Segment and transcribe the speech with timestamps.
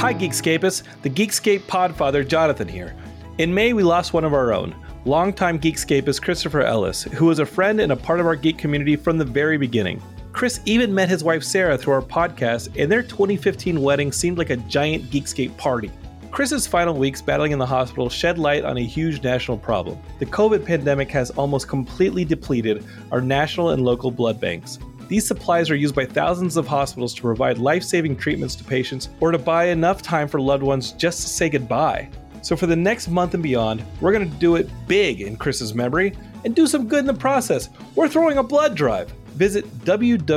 [0.00, 0.82] Hi, Geekscapists.
[1.02, 2.96] The Geekscape podfather, Jonathan here.
[3.36, 4.74] In May, we lost one of our own.
[5.04, 8.96] Longtime Geekscapist Christopher Ellis, who was a friend and a part of our geek community
[8.96, 10.02] from the very beginning.
[10.32, 14.48] Chris even met his wife Sarah through our podcast, and their 2015 wedding seemed like
[14.48, 15.92] a giant Geekscape party.
[16.30, 19.98] Chris's final weeks battling in the hospital shed light on a huge national problem.
[20.18, 24.78] The COVID pandemic has almost completely depleted our national and local blood banks.
[25.10, 29.08] These supplies are used by thousands of hospitals to provide life saving treatments to patients
[29.18, 32.08] or to buy enough time for loved ones just to say goodbye.
[32.42, 35.74] So, for the next month and beyond, we're going to do it big in Chris's
[35.74, 36.12] memory
[36.44, 37.70] and do some good in the process.
[37.96, 39.12] We're throwing a blood drive.
[39.34, 40.30] Visit www.aabb.org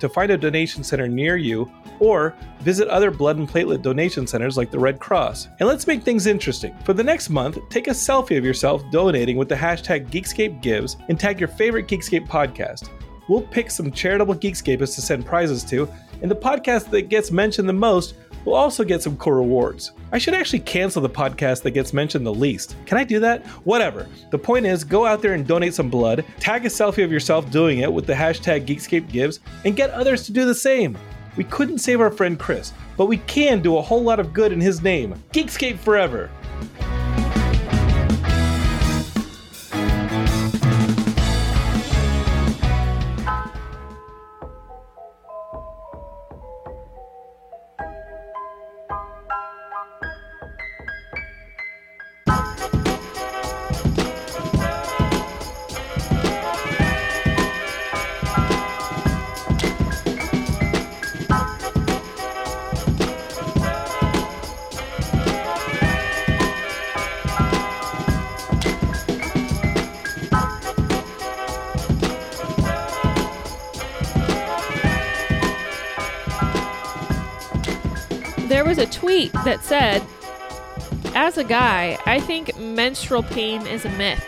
[0.00, 4.56] to find a donation center near you or visit other blood and platelet donation centers
[4.56, 5.48] like the Red Cross.
[5.60, 6.74] And let's make things interesting.
[6.84, 11.20] For the next month, take a selfie of yourself donating with the hashtag GeekScapeGives and
[11.20, 12.88] tag your favorite Geekscape podcast.
[13.28, 15.88] We'll pick some charitable Geekscapists to send prizes to,
[16.22, 19.92] and the podcast that gets mentioned the most will also get some cool rewards.
[20.12, 22.76] I should actually cancel the podcast that gets mentioned the least.
[22.86, 23.46] Can I do that?
[23.64, 24.08] Whatever.
[24.30, 27.50] The point is, go out there and donate some blood, tag a selfie of yourself
[27.50, 30.96] doing it with the hashtag GeekscapeGives, and get others to do the same.
[31.36, 34.52] We couldn't save our friend Chris, but we can do a whole lot of good
[34.52, 35.14] in his name.
[35.32, 36.30] Geekscape forever!
[78.60, 80.02] There was a tweet that said,
[81.14, 84.22] as a guy, I think menstrual pain is a myth.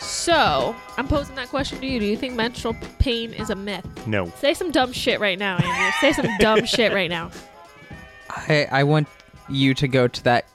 [0.00, 2.00] So, I'm posing that question to you.
[2.00, 3.86] Do you think menstrual pain is a myth?
[4.04, 4.32] No.
[4.40, 5.92] Say some dumb shit right now, Andrew.
[6.00, 7.30] Say some dumb shit right now.
[8.30, 9.06] I, I want
[9.48, 10.46] you to go to that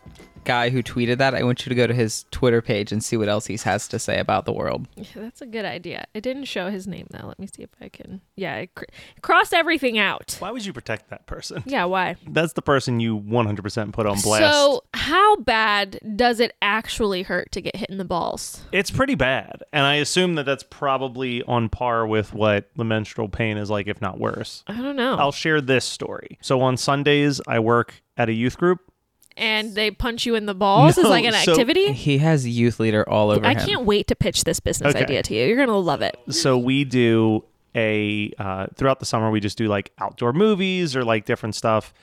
[0.47, 1.35] guy who tweeted that.
[1.35, 3.87] I want you to go to his Twitter page and see what else he has
[3.89, 4.87] to say about the world.
[4.95, 6.05] Yeah, that's a good idea.
[6.13, 7.27] It didn't show his name though.
[7.27, 8.21] Let me see if I can.
[8.35, 8.85] Yeah, I cr-
[9.21, 10.37] cross everything out.
[10.39, 11.63] Why would you protect that person?
[11.67, 12.15] Yeah, why?
[12.27, 14.53] That's the person you 100% put on blast.
[14.53, 18.61] So, how bad does it actually hurt to get hit in the balls?
[18.71, 19.63] it's pretty bad.
[19.73, 23.87] And I assume that that's probably on par with what the menstrual pain is like,
[23.87, 24.63] if not worse.
[24.67, 25.15] I don't know.
[25.15, 26.37] I'll share this story.
[26.41, 28.79] So on Sundays, I work at a youth group.
[29.37, 31.91] And they punch you in the balls is No, like an so- activity.
[31.93, 33.65] He has youth leader all over I him.
[33.65, 35.03] can't wait to pitch this business Okay.
[35.03, 35.45] idea to you.
[35.47, 36.17] You're gonna love it.
[36.29, 37.43] So we do
[37.75, 41.93] a, uh, throughout the summer, we just do like outdoor movies or like different stuff.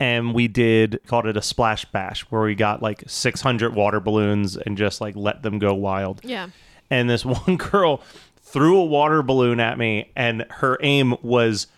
[0.00, 4.56] And we did, called it a splash bash, where we got like 600 water balloons
[4.56, 6.20] and just like let them go wild.
[6.24, 6.48] Yeah.
[6.90, 8.02] and this one girl
[8.42, 11.68] threw a water balloon at me and her aim was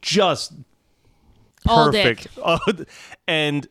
[0.00, 0.52] just
[1.66, 2.26] All dick.
[2.34, 2.88] perfect
[3.28, 3.68] and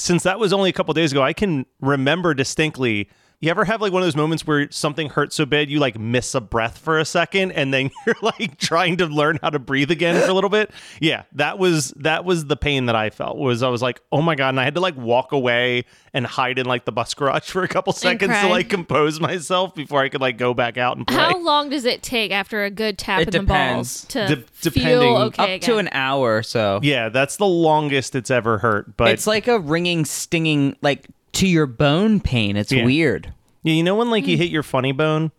[0.00, 3.08] since that was only a couple days ago i can remember distinctly
[3.42, 5.98] you ever have like one of those moments where something hurts so bad you like
[5.98, 9.58] miss a breath for a second and then you're like trying to learn how to
[9.58, 10.70] breathe again for a little bit
[11.00, 14.20] yeah that was that was the pain that i felt was i was like oh
[14.20, 17.14] my god and i had to like walk away and hide in like the bus
[17.14, 20.76] garage for a couple seconds to like compose myself before i could like go back
[20.76, 23.46] out and play How long does it take after a good tap It in the
[23.46, 24.36] balls depends.
[24.36, 26.80] to De- feel depending- okay Up to an hour or so.
[26.82, 31.46] yeah that's the longest it's ever hurt but it's like a ringing, stinging, like to
[31.48, 32.56] your bone pain.
[32.56, 32.84] It's Yeah.
[32.84, 33.32] weird.
[33.62, 35.32] yeah, you know when like you hit your funny bone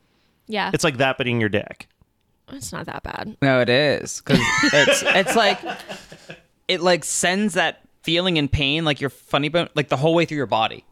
[0.47, 1.87] yeah, it's like that but in your dick
[2.53, 3.37] it's not that bad.
[3.41, 4.39] No, it is because
[4.73, 5.59] it's it's like
[6.67, 10.25] it like sends that feeling and pain, like your funny bone, like the whole way
[10.25, 10.83] through your body.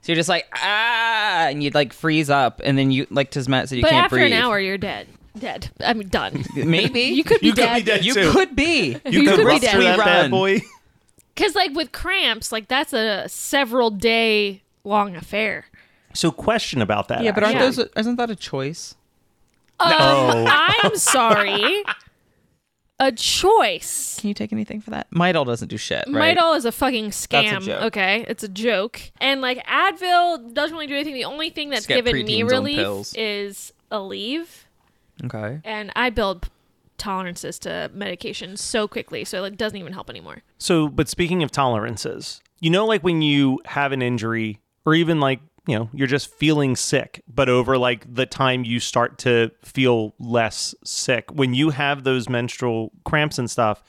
[0.00, 3.50] So you're just like ah, and you'd like freeze up, and then you like to
[3.50, 4.32] Matt said you But can't after breathe.
[4.32, 5.08] an hour, you're dead.
[5.38, 5.68] Dead.
[5.84, 6.44] I mean, done.
[6.54, 7.76] maybe You could be You could dead.
[7.76, 8.04] be dead.
[8.06, 8.32] You too.
[8.32, 8.92] could be.
[8.92, 9.98] you, You could could be rupture dead.
[9.98, 10.60] that bad boy
[11.38, 15.66] Because like with cramps, like that's a several day long affair.
[16.14, 17.70] so question about that Yeah, but aren't Yeah.
[17.70, 17.78] those?
[17.96, 18.96] Isn't that a choice?
[19.80, 20.44] Oh,
[20.82, 21.84] I'm sorry.
[23.00, 24.18] A choice.
[24.18, 25.08] Can you take anything for that?
[25.12, 26.36] Midol doesn't do shit, right?
[26.36, 27.50] Midol is a fucking scam.
[27.52, 27.82] That's a joke.
[27.82, 29.00] Okay, it's a joke.
[29.20, 31.14] And like Advil doesn't really do anything.
[31.14, 33.14] The only thing that's given me relief pills.
[33.16, 34.48] is Aleve,
[35.26, 35.60] Okay.
[35.64, 36.48] and I build
[36.98, 40.42] tolerances to medication so quickly, so it doesn't even help anymore.
[40.58, 45.20] So, but speaking of tolerances, you know, like when you have an injury or even
[45.20, 49.50] like, you know, you're just feeling sick, but over like the time you start to
[49.62, 53.82] feel less sick, when you have those menstrual cramps and stuff,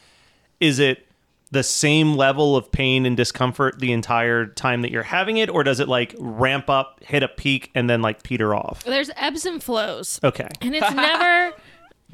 [0.60, 1.06] is it
[1.52, 5.50] the same level of pain and discomfort the entire time that you're having it?
[5.50, 8.84] Or does it like ramp up, hit a peak, and then like peter off?
[8.84, 10.20] There's ebbs and flows.
[10.24, 10.50] Okay.
[10.62, 11.56] and it's never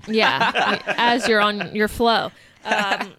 [0.07, 2.31] yeah as you're on your flow
[2.65, 3.13] um,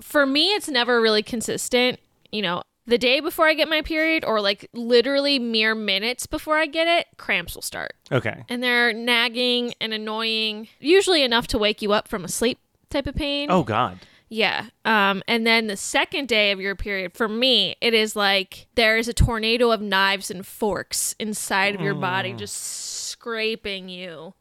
[0.00, 1.98] for me it's never really consistent
[2.32, 6.56] you know the day before i get my period or like literally mere minutes before
[6.58, 8.44] i get it cramps will start Okay.
[8.48, 12.58] and they're nagging and annoying usually enough to wake you up from a sleep
[12.90, 13.98] type of pain Oh, God.
[14.28, 14.66] yeah.
[14.84, 18.96] Um, and then the second day of your period, for me, it is like there
[18.96, 24.34] is a tornado of knives and forks inside of your body, just scraping you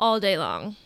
[0.00, 0.76] all day long.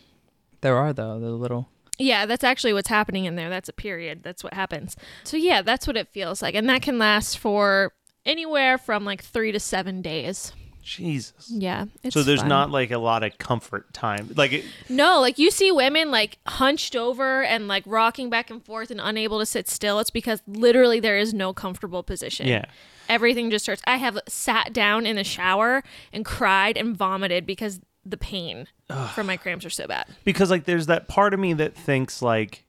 [0.61, 1.69] There are though the little.
[1.97, 3.49] Yeah, that's actually what's happening in there.
[3.49, 4.21] That's a period.
[4.21, 4.97] That's what happens.
[5.23, 6.53] So, yeah, that's what it feels like.
[6.53, 7.93] And that can last for
[8.25, 10.51] anywhere from like three to seven days.
[10.83, 11.49] Jesus.
[11.49, 11.85] Yeah.
[12.03, 12.49] It's So there's fun.
[12.49, 14.29] not like a lot of comfort time.
[14.35, 18.63] Like, it, No, like you see women like hunched over and like rocking back and
[18.63, 19.99] forth and unable to sit still.
[19.99, 22.47] It's because literally there is no comfortable position.
[22.47, 22.65] yeah.
[23.07, 23.81] Everything just starts.
[23.87, 28.67] I have sat down in the shower and cried and vomited because the pain
[29.13, 30.05] from my cramps are so bad.
[30.25, 32.65] because like there's that part of me that thinks like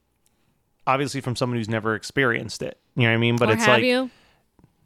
[0.87, 3.65] obviously from someone who's never experienced it you know what i mean but or it's
[3.65, 4.11] have like you?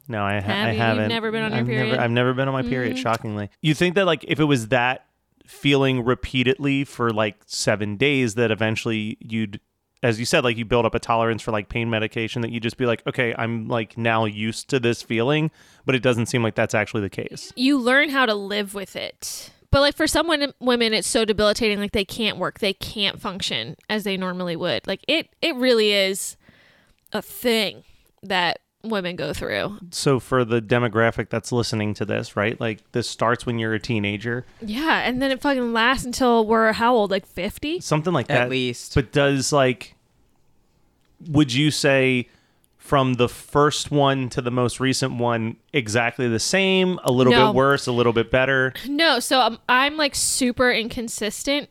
[0.07, 0.71] no i, ha- Have I you?
[0.73, 1.83] You've haven't never been on your I've period?
[1.83, 1.91] Mm-hmm.
[1.91, 4.67] never, i've never been on my period shockingly you think that like if it was
[4.69, 5.05] that
[5.45, 9.59] feeling repeatedly for like seven days that eventually you'd
[10.03, 12.59] as you said like you build up a tolerance for like pain medication that you
[12.59, 15.51] just be like okay i'm like now used to this feeling
[15.85, 18.95] but it doesn't seem like that's actually the case You learn how to live with
[18.95, 19.51] it.
[19.71, 21.79] But like for some women, women, it's so debilitating.
[21.79, 24.85] Like they can't work, they can't function as they normally would.
[24.85, 26.35] Like it, it really is
[27.13, 27.83] a thing
[28.23, 29.77] that women go through.
[29.91, 33.79] so for the demographic that's listening to this right like this starts when you're a
[33.79, 37.11] teenager Yeah, and then it fucking lasts until we're how old?
[37.11, 37.79] Like fifty?
[37.79, 38.95] something like At that At least.
[38.95, 39.95] but does like
[41.27, 42.27] would you say
[42.91, 47.47] from the first one to the most recent one exactly the same a little No.
[47.47, 51.69] bit worse a little bit better No, so I'm, I'm like super inconsistent,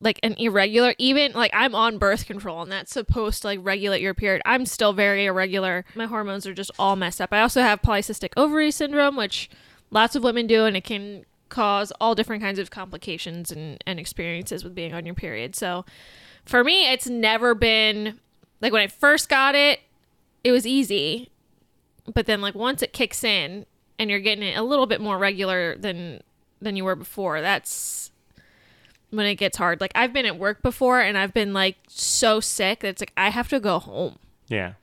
[0.00, 0.96] like an irregular.
[0.98, 4.42] Even like I'm on birth control, and that's supposed to like regulate your period.
[4.44, 5.84] I'm still very irregular.
[5.94, 7.32] My hormones are just all messed up.
[7.32, 9.50] I also have polycystic ovary syndrome, which
[9.92, 14.00] lots of women do, and it can cause all different kinds of complications and, and
[14.00, 15.54] experiences with being on your period.
[15.54, 15.84] So
[16.44, 18.18] for me, it's never been
[18.60, 19.78] like when I first got it,
[20.44, 21.30] it was easy.
[22.12, 23.66] But then like once it kicks in
[23.98, 26.20] and you're getting it a little bit more regular than
[26.60, 28.10] than you were before, that's
[29.10, 29.80] when it gets hard.
[29.80, 33.12] Like I've been at work before and I've been like so sick that it's like
[33.16, 34.16] I have to go home.
[34.48, 34.74] yeah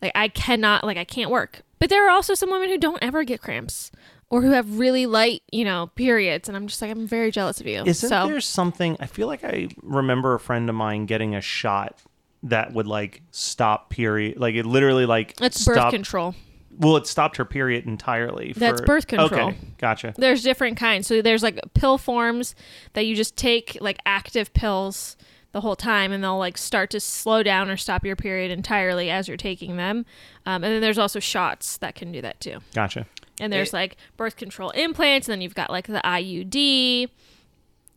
[0.00, 1.62] Like I cannot like I can't work.
[1.78, 3.90] But there are also some women who don't ever get cramps
[4.30, 7.60] or who have really light, you know, periods and I'm just like I'm very jealous
[7.60, 7.82] of you.
[7.84, 11.40] isn't so there something i feel like i remember a friend of mine getting a
[11.40, 11.98] shot
[12.44, 16.34] that would like stop period like it literally like it's birth stop control.
[16.78, 19.48] well it stopped her period entirely That's birth control.
[19.50, 21.06] okay gotcha There's different kinds.
[21.06, 22.54] So there's like pill forms
[22.94, 25.16] that you just take like active pills
[25.52, 29.10] the whole time and they'll like start to slow down or stop your period entirely
[29.10, 30.06] as you're taking them.
[30.46, 32.58] Um, and then there's also shots that can do that too.
[32.74, 33.06] gotcha
[33.38, 37.08] And there's like birth control implants and then you've got like the IUD.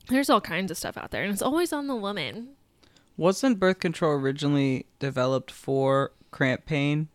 [0.09, 2.49] There's all kinds of stuff out there and it's always on the woman.
[3.17, 7.07] Wasn't birth control originally developed for cramp pain,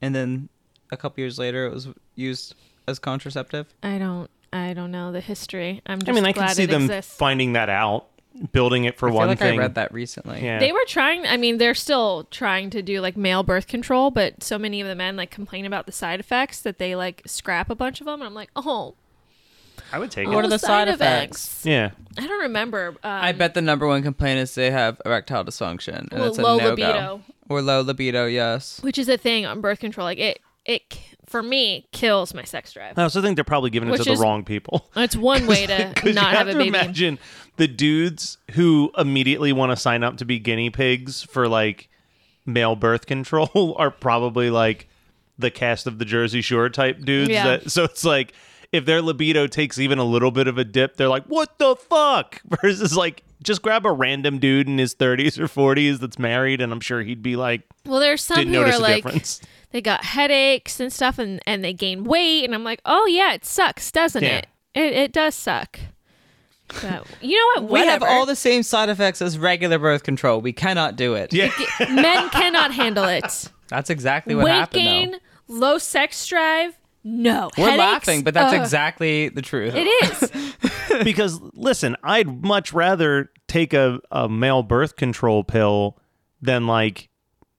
[0.00, 0.48] and then
[0.92, 2.54] a couple years later it was used
[2.86, 3.66] as contraceptive?
[3.82, 5.82] I don't I don't know the history.
[5.86, 7.14] I'm just i mean i can see them exists.
[7.16, 8.06] finding that out
[8.52, 10.42] building it for I feel one like thing I read that recently.
[10.42, 11.26] yeah They were trying.
[11.26, 14.86] I mean, they're still trying to do like male birth control, but so many of
[14.86, 18.06] the men like complain about the side effects that they like scrap a bunch of
[18.06, 18.20] them.
[18.20, 18.94] And I'm like, oh,
[19.92, 21.64] i would take all What are the side effects?
[21.64, 22.88] yeah I don't remember.
[22.88, 26.38] Um, I bet the number one complaint is they have erectile dysfunction, and Well, it's
[26.38, 27.22] a low no libido.
[27.48, 28.82] Or low libido, yes.
[28.82, 30.04] which is a thing on birth control.
[30.04, 30.82] Like it, it
[31.26, 32.98] for me kills my sex drive.
[32.98, 34.90] I also think they're probably giving it Which to the wrong people.
[34.96, 36.68] It's one way to not you have, have, a to baby.
[36.68, 37.18] imagine
[37.56, 41.88] the dudes who immediately want to sign up to be guinea pigs for like
[42.44, 44.88] male birth control are probably like
[45.38, 47.30] the cast of the Jersey Shore type dudes.
[47.30, 47.44] Yeah.
[47.44, 48.32] That, so it's like
[48.72, 51.74] if their libido takes even a little bit of a dip, they're like, "What the
[51.76, 56.60] fuck?" Versus like just grab a random dude in his 30s or 40s that's married,
[56.60, 59.04] and I'm sure he'd be like, Well, there's some didn't who notice are a like
[59.04, 59.40] difference.
[59.70, 63.32] they got headaches and stuff, and and they gain weight, and I'm like, oh yeah,
[63.34, 64.38] it sucks, doesn't Yeah.
[64.38, 64.46] it?
[64.74, 65.78] It it does suck.
[66.82, 67.70] But you know what?
[67.72, 70.40] We have all the same side effects as regular birth control.
[70.42, 71.32] We cannot do it.
[71.32, 71.50] Yeah,
[71.90, 73.50] men cannot handle it.
[73.68, 74.82] That's exactly what weight happened.
[74.84, 75.18] gain, though.
[75.54, 76.76] low sex drive.
[77.10, 77.78] No, We're Headaches?
[77.78, 78.60] laughing, but that's Ugh.
[78.60, 79.74] exactly the truth.
[79.74, 81.02] It is.
[81.04, 85.96] because listen, I'd much rather take a, a male birth control pill
[86.42, 87.08] than like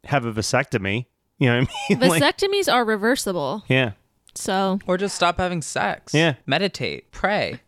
[0.06, 1.08] have a vasectomy.
[1.40, 2.00] You know what I mean?
[2.10, 3.92] Like, Vasectomies are reversible, yeah,
[4.36, 6.14] so Or just stop having sex.
[6.14, 6.36] Yeah.
[6.46, 7.12] Meditate.
[7.12, 7.60] Pray.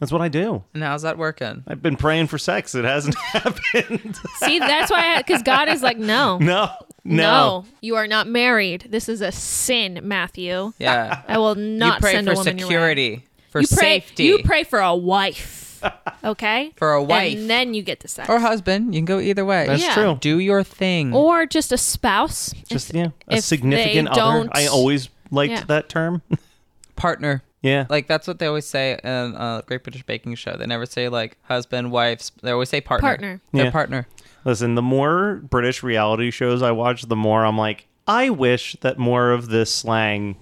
[0.00, 0.62] that's what I do.
[0.74, 1.62] And how's that working?
[1.66, 2.74] I've been praying for sex.
[2.74, 4.16] It hasn't happened.
[4.40, 6.70] see that's why because God is like no, no,
[7.04, 8.86] no, you are not married.
[8.90, 10.72] This is a sin, Matthew.
[10.78, 11.22] Yeah.
[11.28, 12.72] I will you not pray send for a woman your way.
[12.72, 13.76] security, for You pray.
[14.00, 14.24] safety.
[14.24, 15.60] You pray for a wife.
[16.24, 16.72] Okay.
[16.76, 17.36] For a wife.
[17.36, 18.30] and then you get to sex.
[18.30, 18.94] or husband.
[18.94, 19.66] You can go either way.
[19.66, 19.92] That's Yeah.
[19.92, 20.16] true.
[20.18, 21.12] Do your thing.
[21.12, 22.54] or just a spouse.
[22.70, 24.18] Just If- yeah, a significant other.
[24.18, 25.64] don't- I always liked Yeah.
[25.68, 26.22] that term.
[26.96, 27.42] Partner.
[27.60, 30.56] yeah, Like that's what they always say in uh, Great British Baking Show.
[30.56, 32.30] They never say like husband, wife.
[32.42, 33.06] They always say partner.
[33.08, 33.40] Partner.
[33.52, 33.70] Their Yeah.
[33.70, 34.06] partner.
[34.44, 38.98] Listen, the more British reality shows I watch, the more I'm like, I wish that
[38.98, 40.36] more of this slang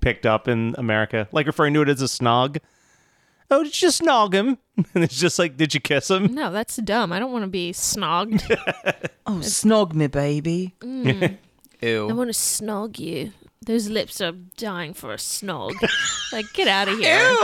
[0.00, 1.28] picked up in America.
[1.32, 2.58] Like referring to it as a snog.
[3.50, 4.58] Oh, did you snog him?
[4.94, 6.34] And it's just like, did you kiss him?
[6.34, 7.10] No, that's dumb.
[7.10, 8.42] I don't want to be snogged.
[9.28, 10.72] Oh, snog me, baby.
[10.80, 11.38] I mm.
[11.82, 12.08] Ew.
[12.08, 13.32] I want to snog you.
[13.66, 15.74] Those lips are dying for a snog.
[16.32, 17.18] like, get out of here.
[17.18, 17.38] Ew.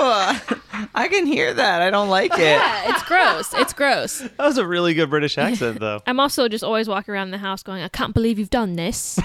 [0.94, 1.82] I can hear that.
[1.82, 2.38] I don't like it.
[2.38, 3.52] Yeah, it's gross.
[3.54, 4.20] It's gross.
[4.38, 6.00] That was a really good British accent, though.
[6.06, 9.20] I'm also just always walking around the house going, I can't believe you've done this.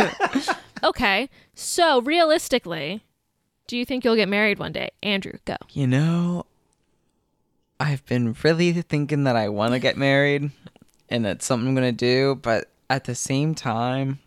[0.84, 3.02] okay, so realistically,
[3.66, 4.90] do you think you'll get married one day?
[5.02, 5.56] Andrew, go.
[5.70, 6.46] You know,
[7.78, 10.50] I've been really thinking that I want to get married
[11.10, 14.20] and that's something I'm going to do, but at the same time,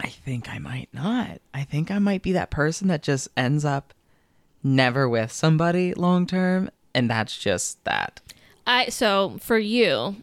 [0.00, 1.40] I think I might not.
[1.54, 3.94] I think I might be that person that just ends up
[4.62, 8.20] never with somebody long term, and that's just that.
[8.66, 10.16] I so for you,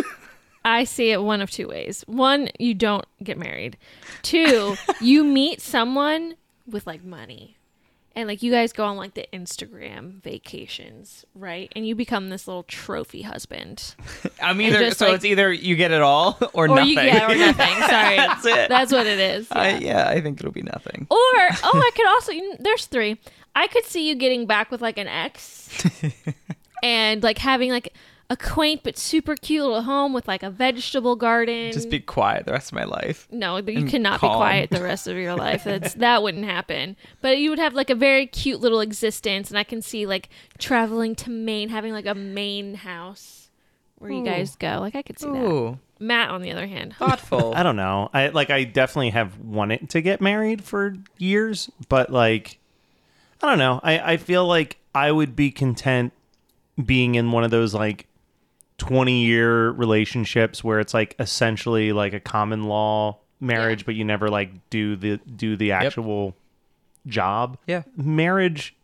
[0.64, 2.04] I see it one of two ways.
[2.06, 3.76] One, you don't get married.
[4.22, 6.34] Two, you meet someone
[6.66, 7.56] with like money.
[8.16, 11.70] And like you guys go on like the Instagram vacations, right?
[11.76, 13.94] And you become this little trophy husband.
[14.42, 16.88] I'm either- just, so like- it's either you get it all or, Or nothing.
[16.88, 17.74] you yeah, or nothing.
[17.88, 18.16] Sorry.
[18.16, 18.68] That's it.
[18.70, 19.46] That's what it is.
[19.52, 19.78] I, yeah.
[19.78, 21.06] yeah, I think it'll be nothing.
[21.10, 23.20] Or oh, I could also there's three.
[23.54, 25.84] I could see you getting back with like an ex
[26.82, 27.92] and like having like
[28.28, 31.72] a quaint but super cute little home with like a vegetable garden.
[31.72, 33.28] Just be quiet the rest of my life.
[33.30, 35.64] no, you and cannot be quiet the rest of your life.
[35.64, 36.96] That's that wouldn't happen.
[37.20, 40.28] But you would have like a very cute little existence, and I can see like
[40.58, 43.50] traveling to Maine, having like a Maine house
[43.98, 44.78] where you guys go.
[44.80, 45.42] Like I could see that.
[45.42, 47.54] Ooh, Matt, on the other hand, thoughtful.
[47.54, 48.10] I don't know.
[48.12, 52.58] I like I definitely have wanted to get married for years, but like
[53.40, 53.80] I don't know.
[53.84, 56.12] I, I feel like I would be content
[56.84, 58.06] being in one of those like
[58.78, 63.86] 20 year relationships where it's like essentially like a common law marriage, Yeah.
[63.86, 66.34] but you never like do the do the actual
[67.06, 67.58] job.
[67.66, 67.82] yeah.
[67.96, 68.74] Marriage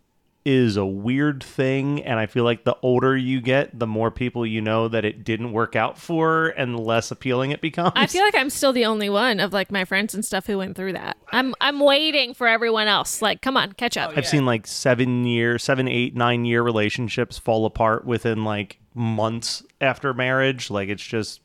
[0.44, 4.44] is a weird thing and I feel like the older you get, the more people
[4.44, 7.92] you know that it didn't work out for and the less appealing it becomes.
[7.94, 10.58] I feel like I'm still the only one of like my friends and stuff who
[10.58, 11.16] went through that.
[11.30, 13.22] I'm I'm waiting for everyone else.
[13.22, 14.10] Like, come on, catch up.
[14.10, 18.78] Oh, I've seen like seven year, seven, eight, nine year relationships fall apart within like
[18.94, 20.70] months after marriage.
[20.70, 21.40] Like it's just,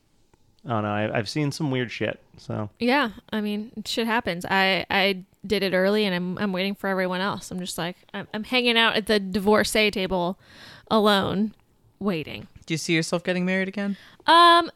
[0.65, 0.89] I don't know.
[0.89, 2.19] I, I've seen some weird shit.
[2.37, 4.45] So Yeah, I mean, shit happens.
[4.45, 7.51] I I did it early, and I'm I'm waiting for everyone else.
[7.51, 10.37] I'm just like I'm, I'm hanging out at the divorcee table,
[10.91, 11.53] alone,
[11.99, 12.47] waiting.
[12.65, 13.95] Do you see yourself getting married again?
[14.25, 14.69] Um,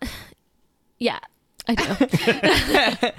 [0.98, 1.20] yeah,
[1.68, 1.84] I do.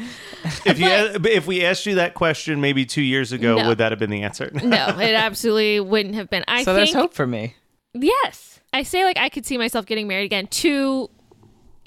[0.65, 0.87] if you
[1.31, 3.69] if we asked you that question maybe two years ago, No.
[3.69, 4.51] would that have been the answer?
[4.55, 6.45] no, it absolutely wouldn't have been.
[6.49, 7.57] I so think there's hope for me.
[7.93, 11.11] yes, I say like I could see myself getting married again to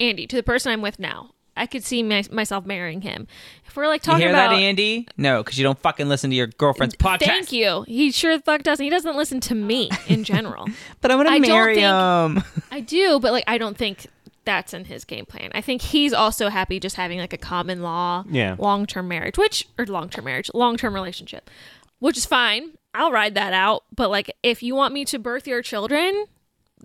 [0.00, 1.30] Andy, to the person I'm with now.
[1.58, 3.26] I could see my, myself marrying him.
[3.66, 5.08] If we're like You talking hear about that, Andy?
[5.16, 7.24] No, because you don't fucking listen to your girlfriend's podcast.
[7.24, 7.82] Thank you.
[7.88, 8.84] He sure the fuck doesn't.
[8.84, 10.66] He doesn't listen to me in general.
[11.00, 12.62] But I want to I don't marry think- him.
[12.70, 14.06] I do, but like I don't think
[14.44, 15.50] that's in his game plan.
[15.54, 18.56] I think he's also happy just having like a common law, Yeah.
[18.58, 21.48] long term marriage, which or long term marriage, long term relationship,
[22.00, 22.72] which is fine.
[22.92, 23.84] I'll ride that out.
[23.94, 26.26] But like if you want me to birth your children,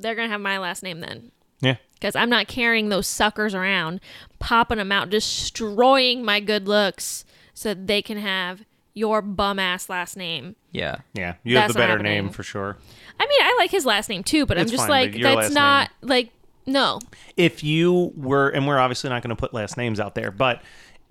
[0.01, 1.31] they're gonna have my last name then.
[1.61, 1.75] yeah.
[1.93, 3.99] Because I'm not carrying those suckers around,
[4.39, 9.87] popping them out, destroying my good looks so that they can have your bum ass
[9.87, 10.55] last name.
[10.71, 10.97] Yeah.
[11.13, 12.13] Yeah, you have That's the better happening.
[12.13, 12.77] name for sure.
[13.19, 15.53] I mean, I like his last name too, but I'm just fine, like that's last
[15.53, 16.31] not like
[16.65, 16.99] no.
[17.37, 20.61] If you were, and we're obviously not going to put last names out there, but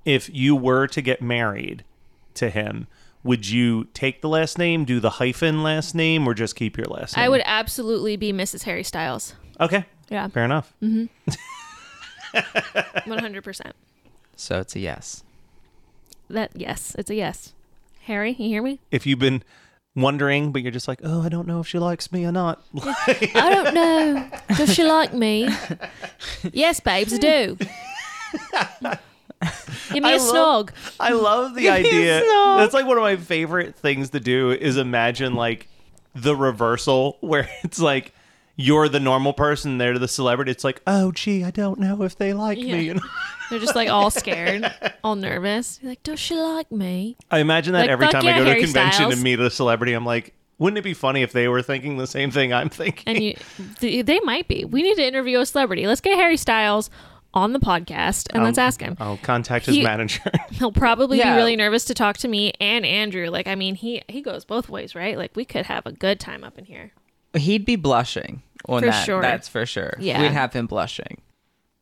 [0.04, 1.84] if you were to get married
[2.34, 2.86] to him,
[3.22, 6.86] would you take the last name, do the hyphen last name, or just keep your
[6.86, 7.24] last name?
[7.24, 8.62] I would absolutely be Mrs.
[8.64, 9.34] Harry Styles.
[9.60, 10.72] Okay, Yeah, fair enough.
[10.82, 11.06] Mm-hmm.
[13.10, 13.74] one hundred percent.
[14.36, 15.22] So it's a yes.
[16.30, 17.52] That yes, it's a yes.
[18.04, 18.80] Harry, you hear me?
[18.90, 19.42] If you've been
[19.94, 22.62] wondering, but you're just like, oh, I don't know if she likes me or not.
[22.82, 24.30] I don't know.
[24.56, 25.48] Does she like me?
[26.52, 27.58] yes, babes, I do.
[29.92, 30.70] Give me I a love- snog.
[31.00, 32.20] I love the idea.
[32.56, 35.68] That's like one of my favorite things to do is imagine like
[36.14, 38.12] the reversal where it's like
[38.56, 40.50] you're the normal person, they're the celebrity.
[40.50, 42.74] It's like, oh, gee, I don't know if they like Yeah.
[42.76, 42.88] me.
[42.90, 43.00] And
[43.48, 44.70] They're just like all scared,
[45.02, 45.78] all nervous.
[45.80, 47.16] You're like, does she like me?
[47.30, 49.14] I imagine that Like, every time I go to a convention Styles.
[49.14, 49.94] and meet a celebrity.
[49.94, 53.02] I'm like, wouldn't it be funny if they were thinking the same thing I'm thinking?
[53.06, 53.34] And you,
[53.78, 54.66] th- they might be.
[54.66, 55.86] We need to interview a celebrity.
[55.86, 56.90] Let's get Harry Styles
[57.32, 58.96] on the podcast and let's Um, ask him.
[58.98, 60.22] I'll contact his He- manager.
[60.50, 61.32] He'll probably Yeah.
[61.34, 63.28] be really nervous to talk to me and Andrew.
[63.30, 65.16] Like, I mean, he he goes both ways, right?
[65.16, 66.92] Like, we could have a good time up in here.
[67.34, 69.04] He'd be blushing on For that.
[69.04, 69.22] sure.
[69.22, 69.94] That's for sure.
[70.00, 70.20] Yeah.
[70.20, 71.20] We'd have him blushing.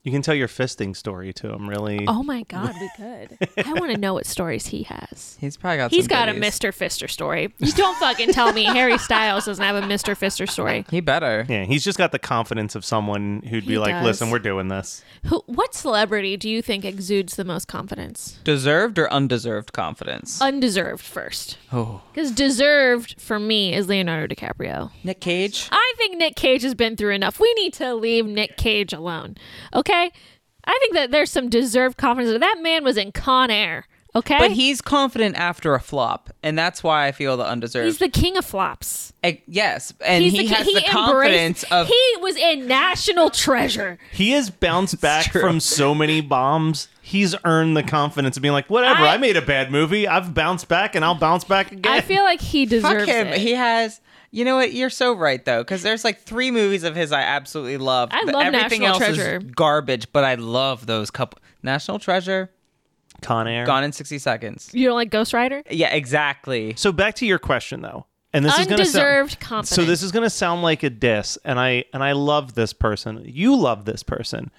[0.04, 1.68] You can tell your fisting story to him.
[1.68, 3.36] Really, Oh my God, we could.
[3.66, 5.36] I want to know what stories he has.
[5.40, 6.32] He's probably got He's some got a.
[6.32, 6.72] Mr.
[6.72, 7.52] Fister story.
[7.58, 10.16] You don't fucking tell me Harry Styles doesn't have a Mr.
[10.16, 10.84] Fister story.
[10.98, 11.44] He better.
[11.48, 14.04] yeah, he's just got the confidence of someone who'd be like, does.
[14.04, 15.42] "Listen, we're doing this." Who?
[15.46, 18.38] What celebrity do you think exudes the most confidence?
[18.44, 20.40] Deserved or undeserved confidence?
[20.40, 22.02] Undeserved first, oh.
[22.12, 24.90] because deserved for me is Leonardo DiCaprio.
[25.04, 25.68] Nick Cage?
[25.70, 27.38] I think Nick Cage has been through enough.
[27.38, 29.36] We need to leave Nick Cage alone.
[29.88, 30.10] Okay?
[30.64, 32.38] I think that there's some deserved confidence.
[32.38, 33.86] That man was in Con Air.
[34.14, 34.38] Okay?
[34.38, 37.84] But he's confident after a flop, and that's why I feel the undeserved.
[37.86, 39.12] He's the king of flops.
[39.22, 43.28] Eh, yes, and He's he the, has he the confidence of He was in National
[43.30, 43.98] Treasure.
[44.12, 46.88] He has bounced back from so many bombs.
[47.02, 50.08] He's earned the confidence of being like, whatever, I, I- made a bad movie.
[50.08, 51.92] I've bounced back and I'll bounce back again.
[51.92, 53.26] I feel like he deserves fuck him.
[53.28, 53.38] it.
[53.38, 54.00] He has.
[54.30, 54.72] You know what?
[54.72, 58.10] You're so right though, because there's like three movies of his I absolutely love.
[58.12, 59.36] I love everything National else Treasure.
[59.38, 61.40] is garbage, but I love those couple.
[61.62, 62.50] National Treasure,
[63.22, 63.64] Con Air.
[63.66, 64.70] Gone in 60 Seconds.
[64.72, 65.62] you don't like Ghost Rider?
[65.70, 66.74] Yeah, exactly.
[66.76, 68.06] So back to your question though.
[68.32, 69.70] And this is gonna sound Undeserved confidence.
[69.70, 73.22] So this is gonna sound like a diss, and I and I love this person.
[73.24, 74.50] You love this person.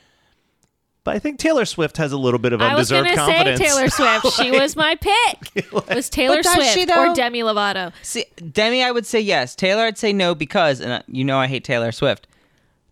[1.10, 3.60] But I think Taylor Swift has a little bit of I was undeserved gonna confidence.
[3.60, 3.90] say Taylor
[4.22, 4.36] Swift.
[4.38, 5.72] She was my pick.
[5.90, 7.16] Was Taylor Swift she, or?
[7.16, 7.92] Demi Lovato?
[8.04, 9.56] See, Demi, I would say yes.
[9.56, 12.28] Taylor, I'd say no because, and uh, you know, I hate Taylor Swift.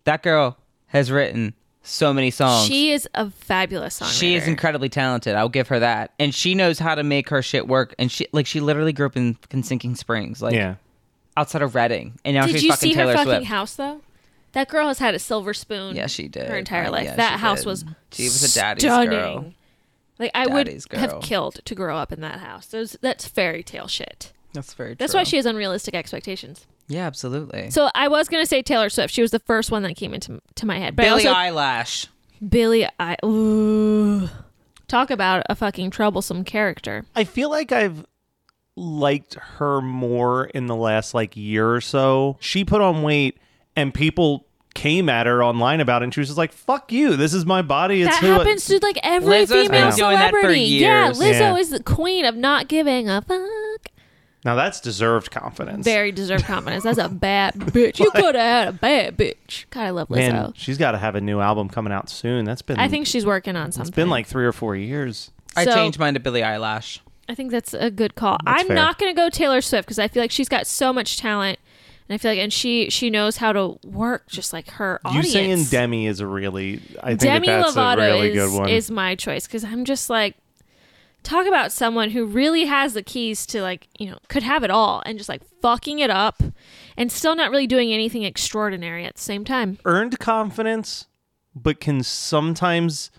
[0.02, 0.56] That girl
[0.88, 1.54] has written
[1.84, 2.66] so many songs.
[2.66, 4.18] She is a fabulous songwriter.
[4.18, 5.36] She is incredibly talented.
[5.36, 7.94] I'll give her that, and she knows how to make her shit work.
[8.00, 10.74] And she, like, she literally grew up in, in Sinking Springs, like Yeah.
[11.36, 13.46] outside of Reading, and now Did she's you fucking see Taylor her fucking Swift.
[13.46, 14.00] house though?
[14.52, 15.94] That girl has had a silver spoon.
[15.94, 16.48] Yeah, she did.
[16.48, 17.04] Her entire Uh, life.
[17.04, 17.66] yeah, that house did.
[17.66, 17.84] was.
[18.12, 19.10] She was a daddy's stunning.
[19.10, 19.52] girl.
[20.18, 22.66] Like I Daddy's would have killed to grow up in that house.
[22.66, 24.32] Those that's fairy tale shit.
[24.52, 24.94] That's very.
[24.94, 25.20] That's true.
[25.20, 26.66] why she has unrealistic expectations.
[26.88, 27.70] Yeah, absolutely.
[27.70, 29.12] So I was gonna say Taylor Swift.
[29.14, 30.96] She was the first one that came into to my head.
[30.96, 32.08] But Billie also, Eilish.
[32.48, 34.28] Billy, I ooh,
[34.88, 37.04] talk about a fucking troublesome character.
[37.14, 38.04] I feel like I've
[38.74, 42.36] liked her more in the last like year or so.
[42.40, 43.36] She put on weight
[43.78, 47.16] and people came at her online about it and she was just like, fuck you.
[47.16, 48.02] This is my body.
[48.02, 50.60] It's that who I-" happens to like every Lizzo's female doing that for celebrity.
[50.60, 51.10] Yeah.
[51.10, 51.56] Lizzo Yeah.
[51.56, 53.88] is the queen of not giving a fuck.
[54.44, 55.84] Now that's deserved confidence.
[55.84, 56.84] Very deserved confidence.
[56.84, 57.98] That's a bad bitch.
[57.98, 59.64] You could have had a bad bitch.
[59.70, 60.16] God, I love Lizzo.
[60.32, 62.44] Man, she's got to have a new album coming out soon.
[62.44, 63.88] That's been I think she's working on something.
[63.88, 65.32] it's been like three or four years.
[65.56, 67.00] I So- changed mine to Billie Eilish.
[67.30, 68.38] I think that's a good call.
[68.44, 68.76] That's I'm fair.
[68.76, 71.58] not going to go Taylor Swift because I feel like she's got so much talent,
[72.08, 75.26] and I feel like and she she knows how to work just like her audience.
[75.26, 78.34] You saying Demi is a really I think Demi that that's Lovato a really is,
[78.34, 78.68] good one.
[78.68, 80.36] is my choice because I'm just like
[81.22, 84.70] talk about someone who really has the keys to like you know could have it
[84.70, 86.42] all and just like fucking it up
[86.96, 89.78] and still not really doing anything extraordinary at the same time.
[89.84, 91.06] Earned confidence,
[91.54, 93.10] but can sometimes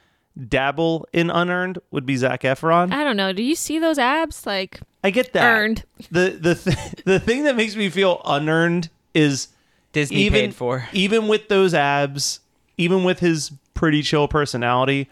[0.47, 2.91] dabble in unearned would be Zac Efron.
[2.93, 3.33] I don't know.
[3.33, 4.45] Do you see those abs?
[4.45, 5.45] Like I get that.
[5.45, 5.83] earned.
[6.11, 9.47] The the th- the thing that makes me feel unearned is
[9.93, 10.87] Disney even paid for.
[10.93, 12.41] even with those abs,
[12.77, 15.09] even with his pretty chill personality,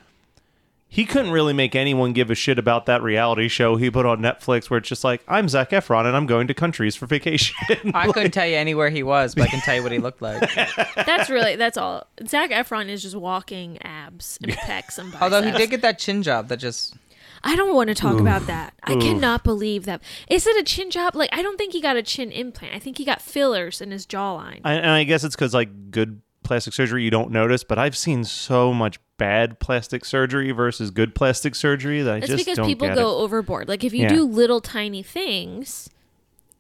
[0.89, 4.19] he couldn't really make anyone give a shit about that reality show he put on
[4.19, 7.55] Netflix where it's just like, I'm Zac Efron and I'm going to countries for vacation.
[7.93, 10.21] I couldn't tell you anywhere he was, but I can tell you what he looked
[10.21, 10.49] like.
[10.95, 12.07] That's really that's all.
[12.27, 15.21] Zac Efron is just walking abs and pecs and biceps.
[15.21, 16.95] Although he did get that chin job that just
[17.43, 18.73] I don't want to talk about that.
[18.83, 20.01] I cannot believe that.
[20.29, 21.15] Is it a chin job?
[21.15, 22.73] Like, I don't think he got a chin implant.
[22.75, 24.61] I think he got fillers in his jawline.
[24.63, 27.97] I, and I guess it's because like good plastic surgery you don't notice, but I've
[27.97, 32.57] seen so much bad plastic surgery versus good plastic surgery that I It's just because
[32.57, 33.23] don't people go it.
[33.23, 33.67] overboard.
[33.67, 34.09] Like, if you Yeah.
[34.09, 35.89] do little tiny things,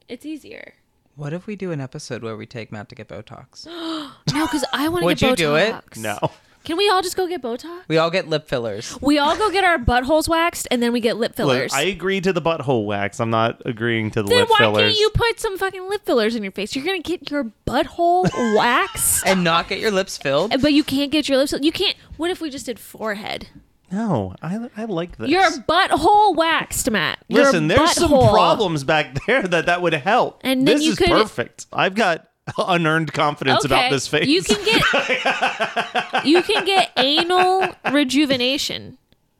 [0.07, 0.73] it's easier.
[1.15, 3.65] What if we do an episode where we take Matt to get Botox?
[4.33, 5.29] No, because I want to get Botox.
[5.29, 5.75] Would you do it?
[5.97, 6.19] No,
[6.67, 7.83] Can we all just go get Botox?
[7.87, 8.97] We all get lip fillers.
[9.01, 11.71] We all go get our buttholes waxed and then we get lip fillers.
[11.71, 13.21] Look, I agree to the butthole wax.
[13.21, 14.81] I'm not agreeing to the then lip why fillers.
[14.81, 16.75] can't you put some fucking lip fillers in your face?
[16.75, 20.61] You're gonna get your butthole waxed, And not get your lips filled?
[20.61, 21.51] but you can't get your lips.
[21.51, 21.63] Filled.
[21.63, 21.95] You can't.
[22.17, 23.47] What if we just did forehead?
[23.89, 25.29] No, I, I like this.
[25.29, 27.19] Your butthole waxed, Matt.
[27.29, 28.31] Your Listen, there's some butthole.
[28.33, 30.41] problems back there that that would help.
[30.43, 31.67] And then this you is could- perfect.
[31.71, 32.26] I've got
[32.57, 34.27] unearned confidence about this face.
[34.27, 38.97] You can get you can get anal rejuvenation.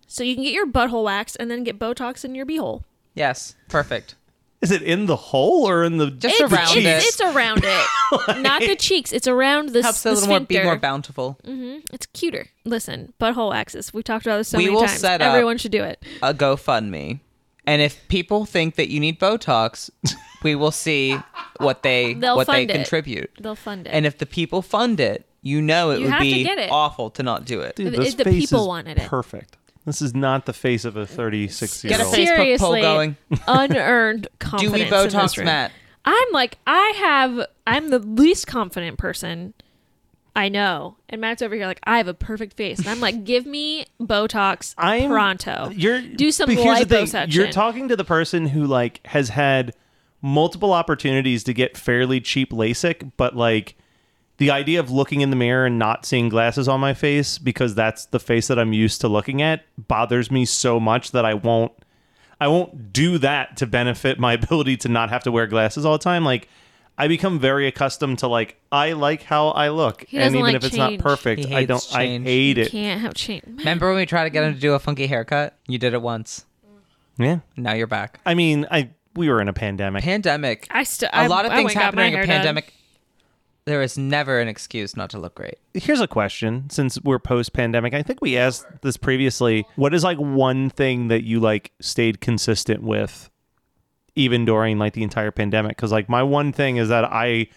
[0.07, 2.83] So you can get your butthole waxed and then get Botox in your beehole.
[3.13, 4.15] Yes, perfect.
[4.61, 6.87] Is it in the hole or in the Just It's, around it's, it.
[7.07, 9.11] it's around it, not the cheeks.
[9.13, 11.37] It's around the, Helps the a little more, be more bountiful.
[11.43, 11.79] Mm-hmm.
[11.93, 12.47] It's cuter.
[12.65, 13.93] Listen, butthole waxes.
[13.93, 14.99] We talked about this so We many will times.
[14.99, 16.03] set up- Everyone should do it.
[16.23, 17.19] A GoFundMe.
[17.67, 19.89] And if people think that you need Botox,
[20.41, 21.19] we will see
[21.59, 22.73] what they They'll what they fund it.
[22.73, 23.31] contribute.
[23.39, 23.91] They'll fund it.
[23.91, 26.57] And if the people fund it, you know it You would have to be get
[26.57, 26.69] it.
[26.71, 27.75] awful to not do it.
[27.75, 29.07] Dude, If- this if the face people is wanted it.
[29.07, 29.57] Perfect.
[29.85, 32.13] This is not the face of a 36 year Get a old.
[32.15, 33.17] face- Facebook poll Seriously, going.
[33.47, 34.73] unearned Do confidence.
[34.73, 35.45] we in this Botox room.
[35.45, 35.71] Matt?
[36.05, 39.53] I'm like, I have, I'm the least confident person
[40.35, 40.97] I know.
[41.09, 42.77] And Matt's over here like, I have a perfect face.
[42.77, 45.71] And I'm like, give me Botox I'm pronto.
[45.73, 47.33] You're Do some but here's the thing, liposuction.
[47.33, 49.73] You're talking to the person who like has had
[50.21, 53.75] multiple opportunities to get fairly cheap LASIK, but like
[54.37, 57.73] the idea of looking in the mirror and not seeing glasses on my face because
[57.75, 61.33] that's the face that I'm used to looking at bothers me so much that I
[61.33, 61.71] won't
[62.39, 65.93] I won't do that to benefit my ability to not have to wear glasses all
[65.93, 66.23] the time.
[66.23, 66.47] Like
[66.99, 70.63] I become very accustomed to like I like how I look, and even like if
[70.65, 70.99] it's change.
[70.99, 71.79] not perfect, I don't.
[71.79, 72.21] change.
[72.27, 72.71] I hate You it.
[72.71, 73.43] can't have change.
[73.47, 75.55] Remember when we tried to get him to do a funky haircut?
[75.67, 76.45] You did it once.
[77.19, 78.19] Yeah, Now you're back.
[78.25, 80.03] I mean, I we were in a pandemic.
[80.03, 80.67] Pandemic.
[80.71, 82.25] I still, a lot of I things went and got happen my during a hair
[82.25, 82.35] done.
[82.37, 82.73] pandemic.
[83.65, 85.57] There is never an excuse not to look great.
[85.73, 87.93] Here's a question since we're post pandemic.
[87.93, 89.65] I think we asked this previously.
[89.75, 93.29] What is like one thing that you like stayed consistent with
[94.15, 95.75] even during like the entire pandemic?
[95.75, 97.47] Cuz like my one thing is that I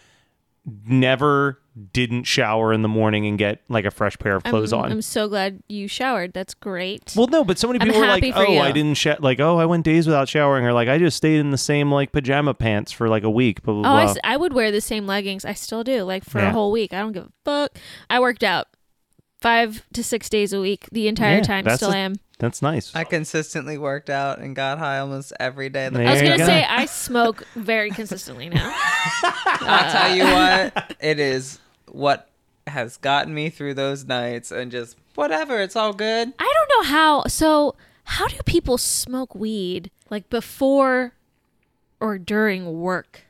[0.84, 1.60] never
[1.92, 4.92] didn't shower in the morning and get like a fresh pair of clothes I'm, on.
[4.92, 6.32] I'm so glad you showered.
[6.32, 7.12] That's great.
[7.16, 8.58] well, no, but so many I'm people were like, "Oh, you.
[8.60, 11.38] I didn't sh- like oh, I went days without showering," or like I just stayed
[11.38, 14.10] in the same like pajama pants for like a week." Blah blah Oh, I, blah.
[14.12, 15.44] s- I would wear the same leggings.
[15.44, 16.50] I still do, like for Yeah.
[16.50, 16.92] a whole week.
[16.92, 17.78] I don't give a fuck.
[18.10, 18.66] I worked out
[19.40, 21.68] five to six days a week the entire Yeah, time.
[21.76, 22.14] Still a- am.
[22.40, 22.94] That's nice.
[22.94, 25.86] I consistently worked out and got high almost every day.
[25.86, 26.46] Of the There I was gonna go.
[26.46, 28.72] say I smoke very consistently now.
[29.24, 31.58] I'll tell you what, it is
[31.92, 32.28] what
[32.66, 36.32] has gotten me through those nights and just whatever, it's all good.
[36.38, 37.24] I don't know how.
[37.26, 41.12] So how do people smoke weed like before
[42.00, 43.22] or during work?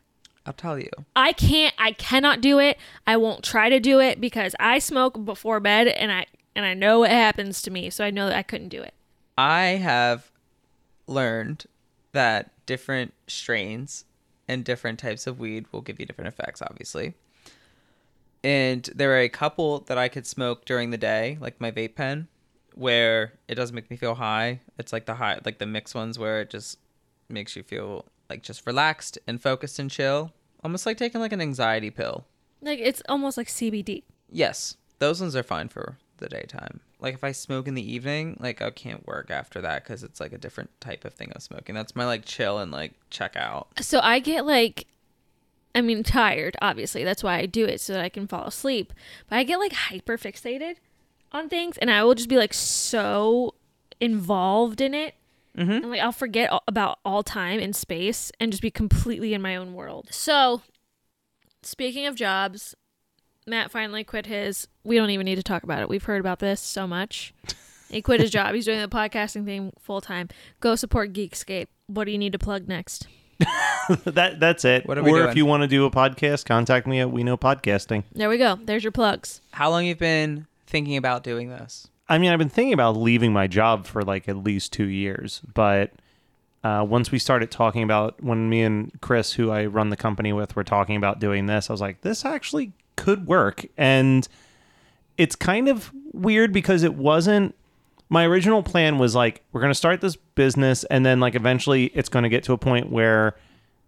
[0.46, 0.90] I'll tell you.
[1.14, 1.74] I can't.
[1.78, 2.78] I cannot do it.
[3.06, 6.74] I won't try to do it because I smoke before bed, and I and I
[6.74, 7.90] know what happens to me.
[7.90, 8.94] So I know that I couldn't do it.
[9.40, 10.30] I have
[11.06, 11.64] learned
[12.12, 14.04] that different strains
[14.46, 17.14] and different types of weed will give you different effects, obviously.
[18.44, 21.94] And there are a couple that I could smoke during the day, like my vape
[21.94, 22.28] pen,
[22.74, 24.60] where it doesn't make me feel high.
[24.78, 26.78] It's like the high, like the mixed ones where it just
[27.30, 31.40] makes you feel like just relaxed and focused and chill, almost like taking like an
[31.40, 32.26] anxiety pill.
[32.60, 34.02] Like it's almost like CBD.
[34.30, 36.80] Yes, those ones are fine for the daytime.
[37.00, 40.20] Like if I smoke in the evening, like I can't work after that because it's
[40.20, 41.74] like a different type of thing of smoking.
[41.74, 43.68] That's my like chill and like check out.
[43.80, 44.86] So I get like,
[45.74, 46.56] I mean, tired.
[46.60, 48.92] Obviously, that's why I do it so that I can fall asleep.
[49.28, 50.76] But I get like hyper fixated
[51.32, 53.54] on things, and I will just be like so
[54.00, 55.14] involved in it.
[55.56, 55.70] Mm-hmm.
[55.70, 59.42] And like I'll forget all, about all time and space and just be completely in
[59.42, 60.08] my own world.
[60.10, 60.62] So,
[61.62, 62.74] speaking of jobs,
[63.46, 64.68] Matt finally quit his.
[64.84, 65.88] We don't even need to talk about it.
[65.88, 67.34] We've heard about this so much.
[67.90, 68.54] He quit his job.
[68.54, 70.28] He's doing the podcasting thing full time.
[70.60, 71.66] Go support Geekscape.
[71.88, 73.08] What do you need to plug next?
[74.04, 74.86] that that's it.
[74.86, 75.28] What are we or doing?
[75.30, 78.04] if you want to do a podcast, contact me at We Know Podcasting.
[78.12, 78.58] There we go.
[78.62, 79.40] There's your plugs.
[79.52, 81.88] How long you've been thinking about doing this?
[82.08, 85.40] I mean, I've been thinking about leaving my job for like at least two years,
[85.54, 85.92] but
[86.62, 90.32] uh, once we started talking about when me and Chris, who I run the company
[90.32, 94.28] with, were talking about doing this, I was like, this actually could work, and
[95.16, 97.54] it's kind of weird because it wasn't
[98.10, 101.86] my original plan was like we're going to start this business and then like eventually
[101.94, 103.36] it's going to get to a point where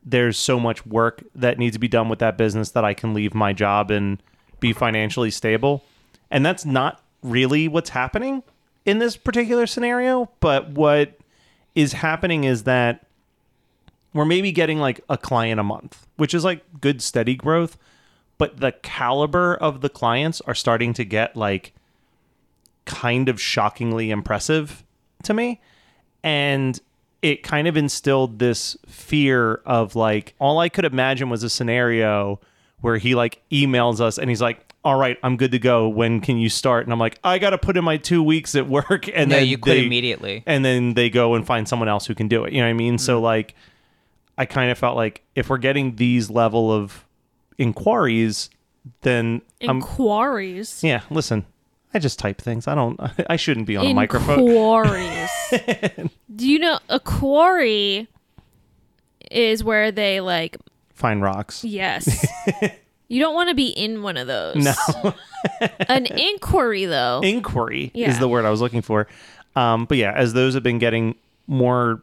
[0.05, 3.15] there's so much work that needs to be done with that business that I can
[3.15, 4.23] leave my job and
[4.61, 5.85] be financially stable.
[6.31, 8.43] And that's not really what's happening
[8.85, 11.19] in this particular scenario, but what
[11.75, 13.07] is happening is that
[14.15, 17.77] we're maybe getting like a client a month, which is like good steady growth,
[18.43, 21.73] but the caliber of the clients are starting to get like
[22.85, 24.85] kind of shockingly impressive
[25.23, 25.61] to me.
[26.25, 26.81] And
[27.23, 32.41] it kind of instilled this fear of like, all I could imagine was a scenario
[32.81, 35.89] where he like emails us and he's like, all right, I'm good to go.
[35.89, 36.85] When can you start?
[36.85, 39.09] And I'm like, I got to put in my two weeks at work.
[39.15, 40.43] And No, then you quit they- immediately.
[40.47, 42.53] And then they go and find someone else who can do it.
[42.53, 42.99] You know what I mean?
[42.99, 43.25] So Mm-hmm.
[43.25, 43.55] like,
[44.37, 47.05] I kind of felt like if we're getting these level of
[47.59, 48.51] inquiries,
[49.03, 50.83] then I'm Inquiries.
[50.83, 51.47] yeah, listen.
[51.95, 52.67] I just type things.
[52.67, 52.99] I don't.
[53.29, 54.41] I shouldn't be on a microphone.
[54.49, 55.31] Inquiries.
[56.37, 58.09] Do you know a quarry
[59.31, 60.57] is where they like
[60.95, 61.65] Find rocks.
[61.65, 62.27] yes.
[63.09, 64.57] you don't want to be in one of those.
[64.57, 65.15] No,
[65.89, 67.21] An inquiry though.
[67.23, 68.11] inquiry Yeah.
[68.11, 69.07] is the word I was looking for.
[69.57, 71.15] Um, but yeah, as those have been getting
[71.47, 72.01] more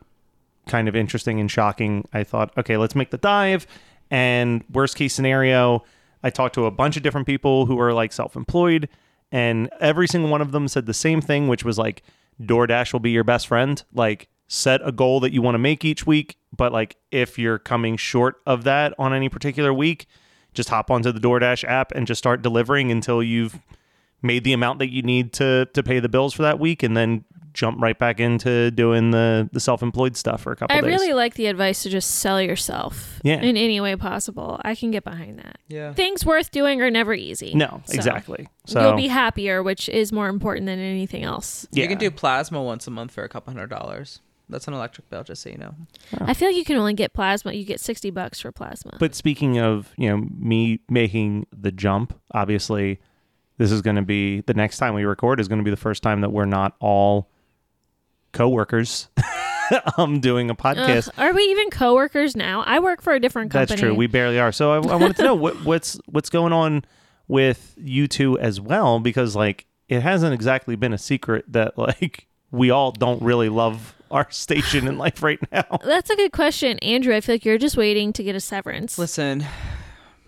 [0.67, 3.65] kind of interesting and shocking, I thought, okay, let's make the dive.
[4.11, 5.83] And worst case scenario,
[6.23, 8.89] I talked to a bunch of different people who are like self-employed,
[9.31, 12.03] and every single one of them said the same thing, which was like,
[12.41, 13.83] DoorDash will be your best friend.
[13.93, 17.59] Like, set a goal that you want to make each week, but like if you're
[17.59, 20.07] coming short of that on any particular week,
[20.53, 23.59] just hop onto the DoorDash app and just start delivering until you've
[24.23, 26.97] made the amount that you need to to pay the bills for that week and
[26.97, 30.89] then jump right back into doing the the self-employed stuff for a couple I days.
[30.89, 33.41] really like the advice to just sell yourself Yeah.
[33.41, 34.59] in any way possible.
[34.63, 35.57] I can get behind that.
[35.67, 35.93] Yeah.
[35.93, 37.53] Things worth doing are never easy.
[37.53, 38.47] no, So, exactly.
[38.65, 41.67] So You'll be happier, which is more important than anything else.
[41.71, 41.83] yeah.
[41.83, 44.21] You can do plasma once a month for a couple hundred dollars.
[44.51, 45.75] That's an electric bill, just so you know.
[46.21, 47.53] I feel like you can only get plasma.
[47.53, 48.97] You get 60 bucks for plasma.
[48.99, 52.99] But speaking of, you know, me making the jump, obviously
[53.59, 55.77] this is going to be the next time we record is going to be the
[55.77, 57.29] first time that we're not all
[58.31, 59.07] coworkers
[59.97, 61.09] um doing a podcast.
[61.09, 62.63] Ugh, are we even coworkers now?
[62.65, 63.67] I work for a different company.
[63.67, 63.93] That's true.
[63.93, 64.51] We barely are.
[64.51, 66.83] So I, I wanted to know what, what's what's going on
[67.27, 72.27] with you two as well, because like it hasn't exactly been a secret that like
[72.51, 75.79] we all don't really love our station in life right now.
[75.83, 77.15] That's a good question, Andrew.
[77.15, 78.97] I feel like you're just waiting to get a severance.
[78.97, 79.45] Listen,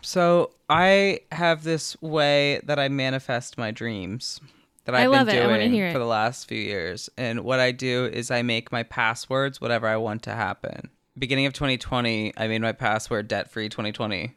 [0.02, 4.40] so I have this way that I manifest my dreams
[4.86, 5.70] that I I've love been it.
[5.70, 7.10] Doing for the last few years.
[7.18, 10.90] And what I do is I make my passwords whatever I want to happen.
[11.18, 14.36] Beginning of 2020, I made my password debt free 2020.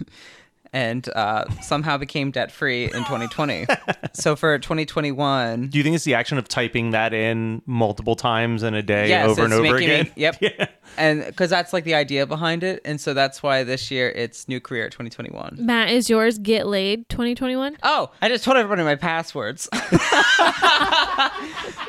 [0.76, 3.64] and uh, somehow became debt free in 2020.
[4.12, 8.62] so for 2021, Do you think it's the action of typing that in multiple times
[8.62, 10.04] in a day Yes, over and over again?
[10.04, 10.36] me- yep.
[10.98, 14.46] And because that's like the idea behind it, and so that's why this year it's
[14.48, 15.56] new career 2021.
[15.58, 17.76] Matt, is yours get laid 2021?
[17.82, 19.68] Oh, I just told everybody my passwords.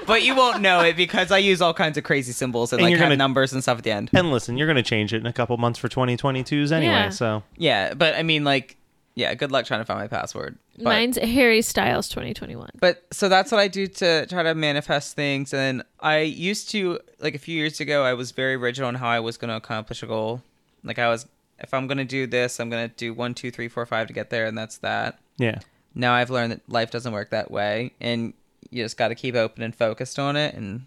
[0.08, 2.86] but you won't know it because I use all kinds of crazy symbols and, And
[2.86, 4.10] like you're gonna- numbers and stuff at the end.
[4.13, 6.93] And listen, you're going to change it in a couple months for 2022s anyway.
[6.93, 7.10] Yeah.
[7.10, 8.76] So Yeah, but I mean, like,
[9.17, 10.60] yeah, good luck trying to find my password.
[10.75, 12.69] But, Mine's Harry Styles 2021.
[12.80, 15.56] but so that's what I do to try to manifest things.
[15.56, 19.08] And I used to, like a few years ago, I was very rigid on how
[19.08, 20.43] I was going to accomplish a goal.
[20.84, 21.25] Like, I was,
[21.58, 24.06] if I'm going to do this, I'm going to do one, two, three, four, five
[24.06, 25.17] to get there, and that's that.
[25.38, 25.62] yeah.
[25.95, 28.34] now I've learned that life doesn't work that way, and
[28.69, 30.86] you just got to keep open and focused on it, and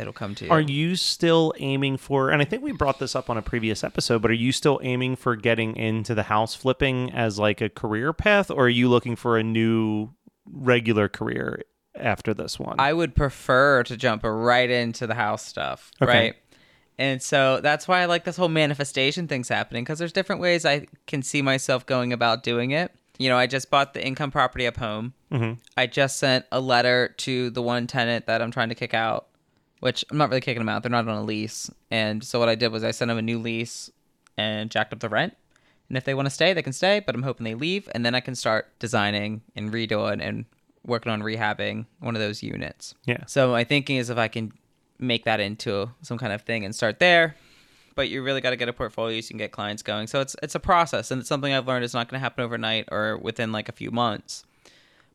[0.00, 0.50] it'll come to you.
[0.50, 3.84] Are you still aiming for, and I think we brought this up on a previous
[3.84, 7.68] episode, but are you still aiming for getting into the house flipping as like a
[7.68, 10.10] career path, or are you looking for a new
[10.46, 11.62] regular career
[11.94, 12.76] after this one?
[12.78, 16.12] I would prefer to jump right into the house stuff, Okay.
[16.12, 16.34] right?
[16.98, 20.66] And so that's why I like this whole manifestation thing's happening because there's different ways
[20.66, 22.92] I can see myself going about doing it.
[23.18, 25.14] You know, I just bought the income property up home.
[25.32, 25.54] Mm-hmm.
[25.78, 29.28] I just sent a letter to the one tenant that I'm trying to kick out,
[29.80, 30.82] which I'm not really kicking them out.
[30.82, 31.70] They're not on a lease.
[31.90, 33.90] And so what I did was I sent them a new lease
[34.36, 35.36] and jacked up the rent.
[35.88, 37.88] And if they want to stay, they can stay, but I'm hoping they leave.
[37.92, 40.44] And then I can start designing and redoing and
[40.84, 42.94] working on rehabbing one of those units.
[43.04, 43.24] Yeah.
[43.26, 44.52] So my thinking is if I can
[45.00, 47.34] make that into some kind of thing and start there.
[47.96, 50.06] But you really got to get a portfolio so you can get clients going.
[50.06, 52.44] So it's it's a process, and it's something I've learned is not going to happen
[52.44, 54.44] overnight or within like a few months.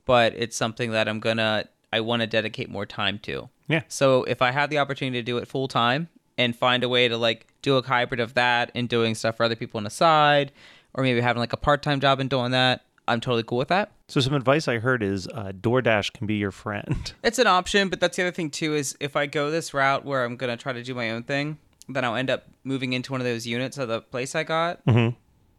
[0.05, 3.49] But it's something that I'm gonna I want to dedicate more time to.
[3.67, 3.83] Yeah.
[3.87, 7.07] So if I have the opportunity to do it full time and find a way
[7.07, 9.89] to like do a hybrid of that and doing stuff for other people on the
[9.89, 10.51] side,
[10.93, 13.67] or maybe having like a part time job and doing that, I'm totally cool with
[13.69, 13.91] that.
[14.07, 17.13] So some advice I heard is uh, DoorDash can be your friend.
[17.23, 20.05] It's an option, but that's the other thing too is if I go this route
[20.05, 21.57] where I'm gonna try to do my own thing,
[21.89, 24.85] then I'll end up moving into one of those units of the place I got.
[24.85, 25.15] Mm-hmm.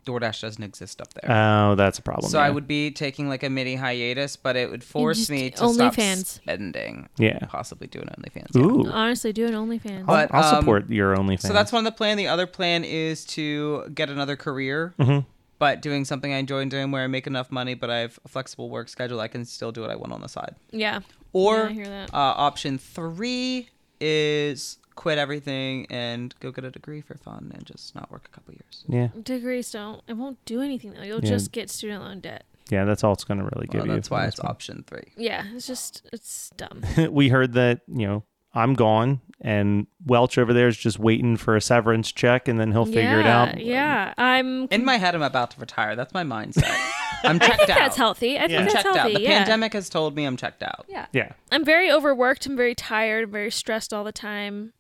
[0.07, 1.31] DoorDash doesn't exist up there.
[1.31, 2.31] Oh, that's a problem.
[2.31, 2.45] so yeah.
[2.47, 5.57] I would be taking like a mini hiatus, but it would force just me to
[5.57, 6.25] stop OnlyFans.
[6.27, 7.09] spending.
[7.19, 7.41] Yeah.
[7.49, 8.47] Possibly do an OnlyFans.
[8.55, 8.63] yeah.
[8.63, 8.87] Ooh.
[8.91, 10.01] Honestly, do an OnlyFans.
[10.01, 11.41] I'll, But, I'll um, support your OnlyFans.
[11.41, 12.17] So that's one of the plan.
[12.17, 15.27] The other plan is to get another career, Mm-hmm.
[15.59, 18.29] but doing something I enjoy doing where I make enough money, but I have a
[18.29, 19.21] flexible work schedule.
[19.21, 20.55] I can still do what I want on the side.
[20.71, 21.01] yeah.
[21.33, 22.15] Or Yeah, I hear that.
[22.15, 23.69] Uh, option three
[24.01, 28.35] is quit everything and go get a degree for fun and just not work a
[28.35, 28.85] couple years.
[28.89, 29.09] Yeah.
[29.23, 30.03] Degrees don't.
[30.09, 31.03] It won't do anything though.
[31.03, 31.31] You'll Yeah.
[31.31, 32.45] just get student loan debt.
[32.71, 33.95] Yeah, that's all it's going to really give Well, you.
[33.95, 35.13] that's why it's most option three.
[35.17, 36.83] Yeah, it's just it's dumb.
[37.13, 41.55] we heard that, you know, I'm gone and Welch over there is just waiting for
[41.57, 43.61] a severance check and then he'll figure it out.
[43.61, 44.67] Yeah, I'm.
[44.69, 45.95] In my head, I'm about to retire.
[45.95, 46.75] That's my mindset.
[47.23, 47.77] I'm I checked think out.
[47.79, 48.39] that's healthy.
[48.39, 48.47] I Yeah.
[48.47, 49.01] think I'm that's checked healthy.
[49.15, 49.19] out.
[49.19, 49.39] The yeah.
[49.39, 50.87] pandemic has told me I'm checked out.
[50.89, 51.07] Yeah.
[51.13, 51.33] Yeah.
[51.53, 52.47] I'm very overworked.
[52.47, 53.25] I'm very tired.
[53.25, 54.73] I'm very stressed all the time.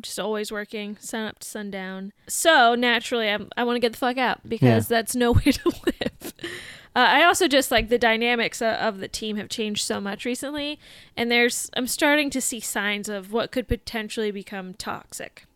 [0.00, 2.12] Just always working, sun up to sundown.
[2.28, 5.68] So naturally, I'm, I want to get the fuck out because that's no way to
[5.68, 6.34] live.
[6.94, 10.24] Uh, I also just like the dynamics of, of the team have changed so much
[10.24, 10.78] recently,
[11.16, 15.46] and there's I'm starting to see signs of what could potentially become toxic,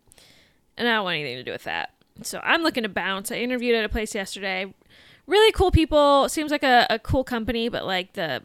[0.76, 1.94] and I don't want anything to do with that.
[2.22, 3.33] So I'm looking to bounce.
[3.33, 4.72] I interviewed at a place yesterday.
[5.26, 6.28] Really cool people.
[6.28, 8.42] Seems like a, a cool company, but like the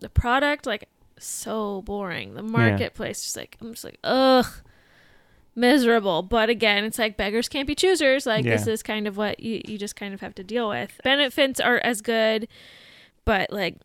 [0.00, 2.34] the product like so boring.
[2.34, 4.46] The marketplace just like I'm just like ugh
[5.54, 6.22] miserable.
[6.22, 8.26] But again, it's like beggars can't be choosers.
[8.26, 11.00] Like this is kind of what you you just kind of have to deal with.
[11.04, 12.48] Benefits aren't as good,
[13.24, 13.76] but like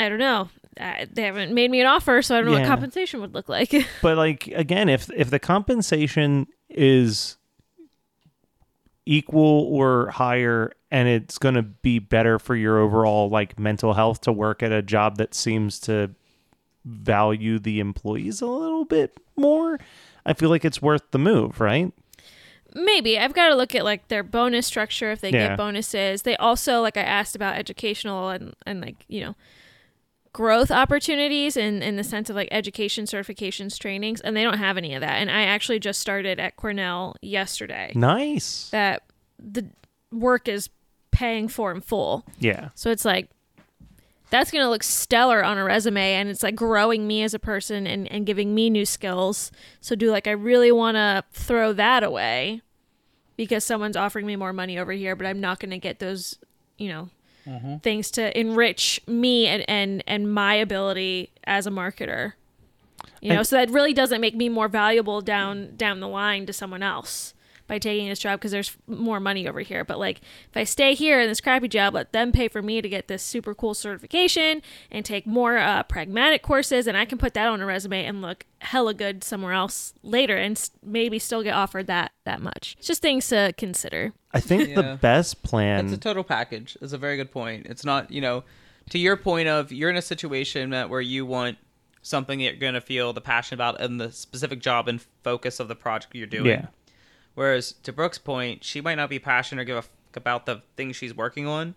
[0.00, 0.48] I don't know.
[0.78, 3.48] Uh, they haven't made me an offer, so I don't know what compensation would look
[3.48, 3.74] like.
[4.02, 7.36] But like again, if if the compensation is
[9.06, 14.20] equal or higher and it's going to be better for your overall like mental health
[14.20, 16.10] to work at a job that seems to
[16.84, 19.78] value the employees a little bit more,
[20.28, 21.92] I feel like it's worth the move, right?
[22.74, 25.48] Maybe I've got to look at like their bonus structure if they Yeah.
[25.48, 26.22] get bonuses.
[26.22, 29.34] They also like I asked about educational and and like you know
[30.34, 34.76] growth opportunities in in the sense of like education certifications trainings and they don't have
[34.76, 35.14] any of that.
[35.16, 37.92] And I actually just started at Cornell yesterday.
[37.94, 38.68] Nice.
[38.70, 39.02] That
[39.38, 39.66] the
[40.12, 40.68] work is
[41.10, 42.24] paying for in full.
[42.38, 42.68] Yeah.
[42.74, 43.30] So it's like
[44.30, 47.38] that's going to look stellar on a resume and it's like growing me as a
[47.38, 49.50] person and, and giving me new skills.
[49.80, 52.62] So do like I really want to throw that away
[53.36, 56.38] because someone's offering me more money over here, but I'm not going to get those,
[56.76, 57.08] you know,
[57.46, 57.76] mm-hmm.
[57.78, 62.34] things to enrich me and, and and my ability as a marketer.
[63.20, 66.46] You know, And- so that really doesn't make me more valuable down down the line
[66.46, 67.34] to someone else
[67.68, 69.84] by taking this job because there's more money over here.
[69.84, 72.82] But like if I stay here in this crappy job, let them pay for me
[72.82, 77.18] to get this super cool certification and take more uh, pragmatic courses, and I can
[77.18, 81.44] put that on a resume and look hella good somewhere else later, and maybe still
[81.44, 82.74] get offered that that much.
[82.78, 84.12] It's just things to consider.
[84.32, 84.74] I think Yeah.
[84.76, 86.76] the best plan It's a total package.
[86.82, 87.66] It's a very good point.
[87.66, 88.44] It's not, you know,
[88.90, 91.58] to your point of you're in a situation that where you want
[92.02, 95.60] something that you're going to feel the passion about in the specific job and focus
[95.60, 96.46] of the project you're doing.
[96.46, 96.66] Yeah.
[97.38, 100.62] Whereas to Brooke's point, she might not be passionate or give a fuck about the
[100.76, 101.76] things she's working on,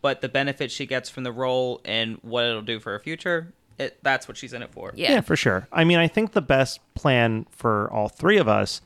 [0.00, 3.52] but the benefits she gets from the role and what it'll do for her future,
[3.78, 4.90] it, that's what she's in it for.
[4.94, 5.12] Yeah.
[5.12, 5.68] Yeah, for sure.
[5.70, 8.80] I mean, I think the best plan for all three of us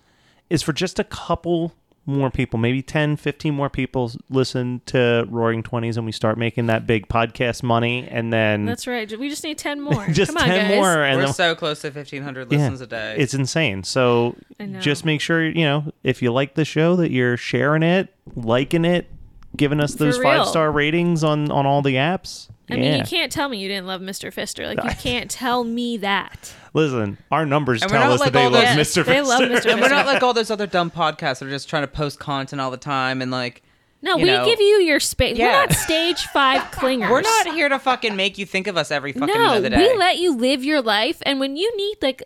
[0.50, 1.74] is for just a couple
[2.06, 6.66] more people, maybe 10, 15 more people listen to Roaring 20s and we start making
[6.66, 9.10] that big podcast money and then That's right.
[9.18, 10.06] We just need ten more.
[10.08, 10.76] just Come on, 10 guys.
[10.76, 13.16] more and We're then so close to 1,500 yeah, listens a day.
[13.18, 13.82] It's insane.
[13.82, 14.36] So
[14.78, 18.84] just make sure, you know, if you like the show that you're sharing it, liking
[18.84, 19.08] it,
[19.56, 22.48] giving us those five-star ratings on on all the apps.
[22.70, 22.80] I yeah.
[22.80, 24.32] mean, you can't tell me you didn't love Mr.
[24.34, 24.66] Fister.
[24.66, 26.52] Like, you can't tell me that.
[26.74, 29.04] Listen, our numbers And tell not us that they love those- Mr.
[29.04, 29.56] They love Fister.
[29.60, 29.72] Mr.
[29.72, 32.18] and we're not like all those other dumb podcasts that are just trying to post
[32.18, 33.62] content all the time and like
[34.02, 34.44] No, you we know.
[34.44, 35.38] give you your space.
[35.38, 37.08] We're not stage five clingers.
[37.10, 39.70] we're not here to fucking make you think of us every fucking minute of the
[39.70, 39.78] day.
[39.78, 42.22] we let you live your life, and when you need like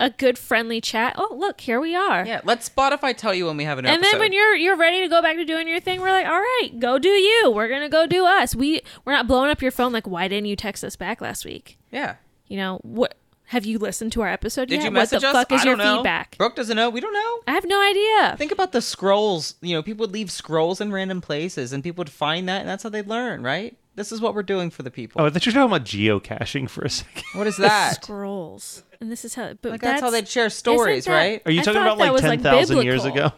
[0.00, 2.26] a good friendly chat, oh look, here we are.
[2.26, 4.12] yeah, let Spotify tell you when we have an And episode.
[4.12, 6.32] then when you're you're ready to go back to doing your thing, we're like, all
[6.40, 7.50] right, go do you.
[7.54, 8.54] We're gonna go do us.
[8.54, 11.44] We we're not blowing up your phone like, why didn't you text us back last
[11.44, 11.78] week?
[11.90, 12.16] yeah.
[12.48, 13.16] You know what?
[13.52, 14.84] Have you listened to our episode Did yet?
[14.84, 15.34] you message what the us?
[15.44, 15.96] fuck is I your don't know.
[15.98, 16.38] feedback?
[16.38, 16.88] Brooke doesn't know.
[16.88, 17.40] We don't know.
[17.46, 18.34] I have no idea.
[18.38, 19.56] Think about the scrolls.
[19.60, 22.68] You know, people would leave scrolls in random places, and people would find that, and
[22.68, 23.76] that's how they learn, right?
[23.94, 25.20] This is what we're doing for the people.
[25.20, 27.24] Oh, I thought you were talking about geocaching for a second.
[27.34, 27.96] What is that?
[28.02, 29.52] Scrolls, and this is how.
[29.60, 31.42] But like that's, how they'd share stories, that- right?
[31.44, 33.26] Are you I talking thought about that like was, ten thousand years biblical.
[33.28, 33.36] ago?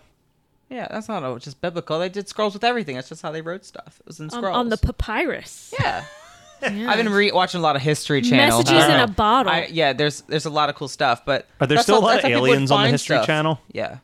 [0.70, 1.98] Yeah, that's not all just biblical.
[1.98, 2.94] They did scrolls with everything.
[2.94, 3.96] That's just how they wrote stuff.
[3.98, 4.56] It was in on, scrolls.
[4.56, 5.74] on the papyrus.
[5.80, 6.04] yeah.
[6.72, 6.90] Yeah.
[6.90, 8.58] I've been re- watching a lot of History Channel.
[8.58, 9.52] Messages in a bottle.
[9.52, 12.16] I, yeah, there's there's a lot of cool stuff, but Are there still a lot
[12.16, 13.26] of how people would aliens on the History stuff.
[13.26, 13.60] Channel?
[13.72, 13.98] Yeah,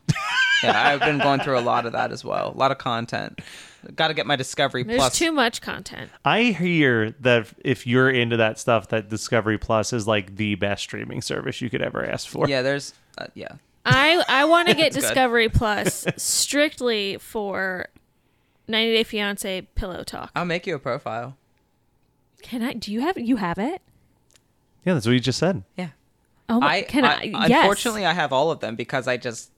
[0.62, 0.88] yeah.
[0.88, 2.52] I've been going through a lot of that as well.
[2.54, 3.40] A lot of content.
[3.96, 5.16] Got to get my Discovery There's Plus.
[5.18, 6.11] too much content.
[6.22, 10.82] I hear that if you're into that stuff, that Discovery Plus is like the best
[10.82, 12.46] streaming service you could ever ask for.
[12.46, 13.48] yeah, there's uh, yeah.
[13.86, 15.08] I I want to get That's good.
[15.14, 17.86] Discovery Plus strictly for
[18.68, 20.30] 90 Day Fiance pillow talk.
[20.36, 21.38] I'll make you a profile.
[22.43, 22.72] Can I?
[22.74, 23.82] Do you have you have it?
[24.84, 25.62] Yeah, that's what you just said.
[25.76, 25.88] Yeah.
[26.49, 27.30] Oh, my, I, can I?
[27.34, 27.61] I- yes.
[27.62, 29.51] Unfortunately, I have all of them because I just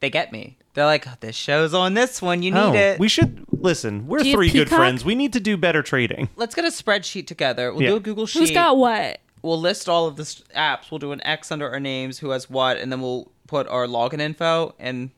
[0.00, 0.58] they get me.
[0.74, 2.42] They're like, "Oh, this show's on this one.
[2.42, 2.98] You need oh, it.
[2.98, 4.06] we should listen.
[4.06, 5.04] We're three good friends.
[5.04, 6.30] We need to do better trading.
[6.36, 7.72] Let's get a spreadsheet together.
[7.72, 7.88] We'll Yeah.
[7.90, 8.38] do a Google sheet.
[8.40, 9.20] Who's got what?
[9.42, 10.90] we'll list all of the apps.
[10.90, 13.86] We'll do an X under our names, who has what, and then we'll put our
[13.86, 14.74] login info.
[14.78, 15.10] And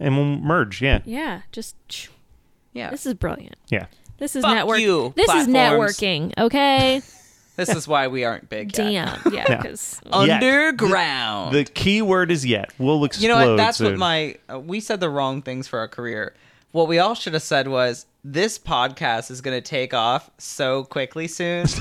[0.00, 0.82] And we'll merge.
[0.82, 1.00] Yeah.
[1.04, 1.76] Yeah, just
[2.72, 3.56] yeah, this is brilliant.
[3.68, 3.86] Yeah.
[4.18, 4.80] This is Fuck network.
[4.80, 6.32] you, this is networking.
[6.36, 7.02] Okay.
[7.56, 8.72] this is why we aren't big.
[8.72, 8.92] Damn.
[8.92, 9.18] Yeah.
[9.30, 9.56] Yeah.
[9.56, 10.42] Because Yet.
[10.42, 11.54] Underground.
[11.54, 12.72] The key word is yet.
[12.78, 13.56] We'll explode you know what?
[13.56, 13.92] That's soon.
[13.92, 16.34] what my uh, we said the wrong things for our career.
[16.72, 20.84] What we all should have said was this podcast is going to take off so
[20.84, 21.66] quickly soon.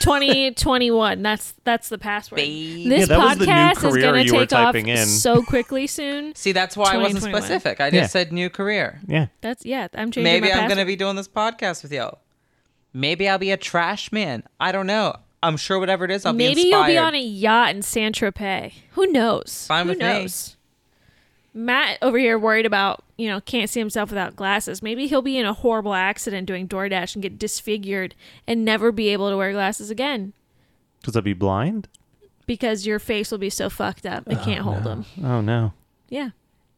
[0.00, 1.22] 2021.
[1.22, 2.36] That's that's the password.
[2.36, 2.88] Babe.
[2.88, 4.64] This Yeah, that was the new podcast is career going to you were take off
[4.74, 5.06] typing in.
[5.06, 6.34] so quickly soon.
[6.36, 7.42] See, that's why I wasn't 2021.
[7.42, 7.80] specific.
[7.80, 8.06] I just Yeah.
[8.06, 9.00] said new career.
[9.06, 9.26] Yeah.
[9.40, 9.88] That's yeah.
[9.94, 10.24] I'm changing.
[10.24, 12.18] Maybe my I'm going to be doing this podcast with y'all.
[12.92, 14.42] Maybe I'll be a trash man.
[14.60, 15.16] I don't know.
[15.42, 16.38] I'm sure whatever it is, I'll be.
[16.38, 16.92] Maybe be you'll inspired.
[16.92, 18.72] be on a yacht in Saint Tropez.
[18.92, 19.64] Who knows?
[19.66, 20.04] Fine Who with me.
[20.04, 20.56] knows?
[21.54, 24.82] Matt over here worried about you know can't see himself without glasses.
[24.82, 28.14] Maybe he'll be in a horrible accident doing DoorDash and get disfigured
[28.46, 30.32] and never be able to wear glasses again
[31.00, 31.88] Because I'll be blind?
[32.44, 35.04] because your face will be so fucked up they oh, can't hold them.
[35.22, 35.72] Oh, no.
[36.08, 36.30] Yeah.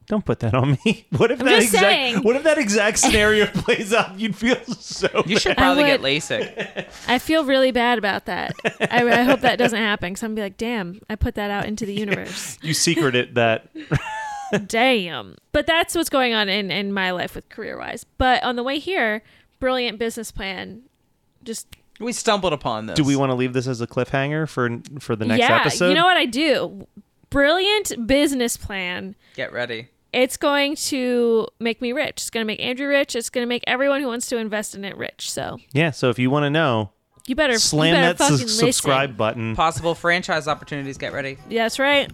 [0.06, 1.06] Don't put that on me.
[1.16, 2.16] What if I'm that exact saying.
[2.22, 4.20] What if that exact scenario plays out?
[4.20, 6.86] You'd feel so You should I probably get would- LASIK.
[7.08, 8.52] I feel really bad about that.
[8.90, 11.50] I, I hope that doesn't happen because I'm gonna be like, damn, I put that
[11.50, 12.58] out into the universe.
[12.60, 13.68] You secreted that.
[14.66, 15.36] Damn.
[15.52, 18.04] But that's what's going on in, in my life with career wise.
[18.18, 19.22] But on the way here,
[19.60, 20.82] brilliant business plan.
[21.42, 21.66] Just
[22.00, 22.96] We stumbled upon this.
[22.96, 25.88] Do we want to leave this as a cliffhanger for for the next yeah, episode?
[25.88, 26.86] you know what I do?
[27.30, 29.16] Brilliant business plan.
[29.34, 29.88] get ready?
[30.12, 32.20] It's going to make me rich.
[32.22, 33.16] It's going to make Andrew rich.
[33.16, 35.28] It's going to make everyone who wants to invest in it rich.
[35.28, 36.92] So Yeah, so if you want to know,
[37.26, 39.56] you better slam you better that su- subscribe button.
[39.56, 40.98] Possible franchise opportunities.
[40.98, 41.38] Get ready.
[41.48, 42.10] Yeah, that's right.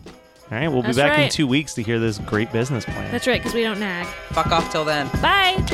[0.50, 3.12] All right, we'll be That's back in two weeks to hear this great business plan.
[3.12, 4.06] That's right, because we don't nag.
[4.32, 5.08] Fuck off till then.
[5.22, 5.64] Bye.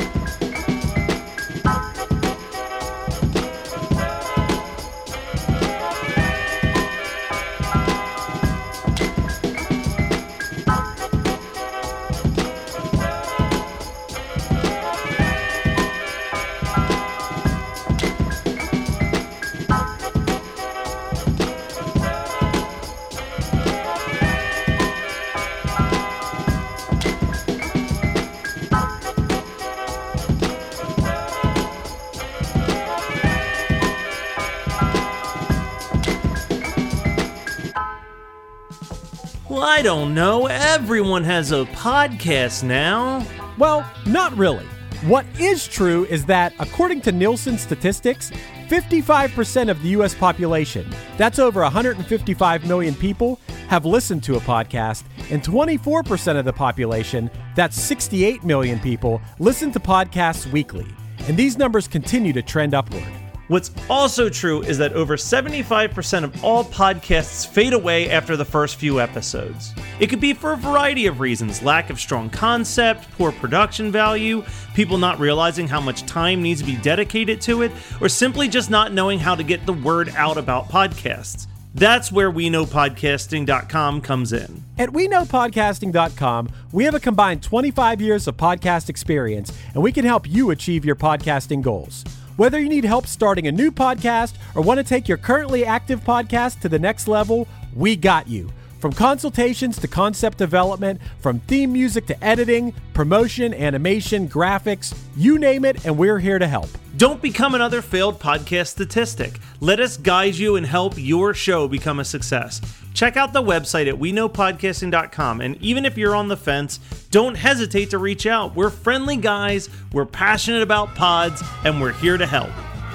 [39.87, 40.47] Don't know.
[40.47, 43.25] Everyone has a podcast now.
[43.57, 44.65] Well, not really.
[45.05, 48.29] What is true is that, according to Nielsen statistics,
[48.67, 50.13] 55% of the U.S.
[50.13, 56.51] population, that's over 155 million people, have listened to a podcast, and 24% of the
[56.51, 60.87] population, that's 68 million people, listen to podcasts weekly.
[61.29, 63.07] And these numbers continue to trend upward.
[63.47, 68.75] What's also true is that over 75% of all podcasts fade away after the first
[68.75, 69.73] few episodes.
[70.01, 74.43] It could be for a variety of reasons lack of strong concept, poor production value,
[74.73, 77.71] people not realizing how much time needs to be dedicated to it,
[78.01, 81.47] or simply just not knowing how to get the word out about podcasts.
[81.73, 84.63] That's where WeKnowPodcasting.com comes in.
[84.77, 90.27] At WeKnowPodcasting.com, we have a combined 25 years of podcast experience, and we can help
[90.27, 92.03] you achieve your podcasting goals.
[92.37, 96.03] Whether you need help starting a new podcast or want to take your currently active
[96.03, 98.51] podcast to the next level, we got you.
[98.79, 105.65] From consultations to concept development, from theme music to editing, promotion, animation, graphics, you name
[105.65, 106.69] it, and we're here to help.
[106.97, 109.39] Don't become another failed podcast statistic.
[109.61, 112.61] Let us guide you and help your show become a success.
[112.93, 116.79] Check out the website at weknowpodcasting.com and even if you're on the fence,
[117.11, 118.55] don't hesitate to reach out.
[118.55, 122.49] We're friendly guys, we're passionate about pods, and we're here to help.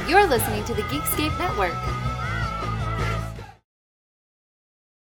[0.09, 2.02] You're listening to the Geekscape Network.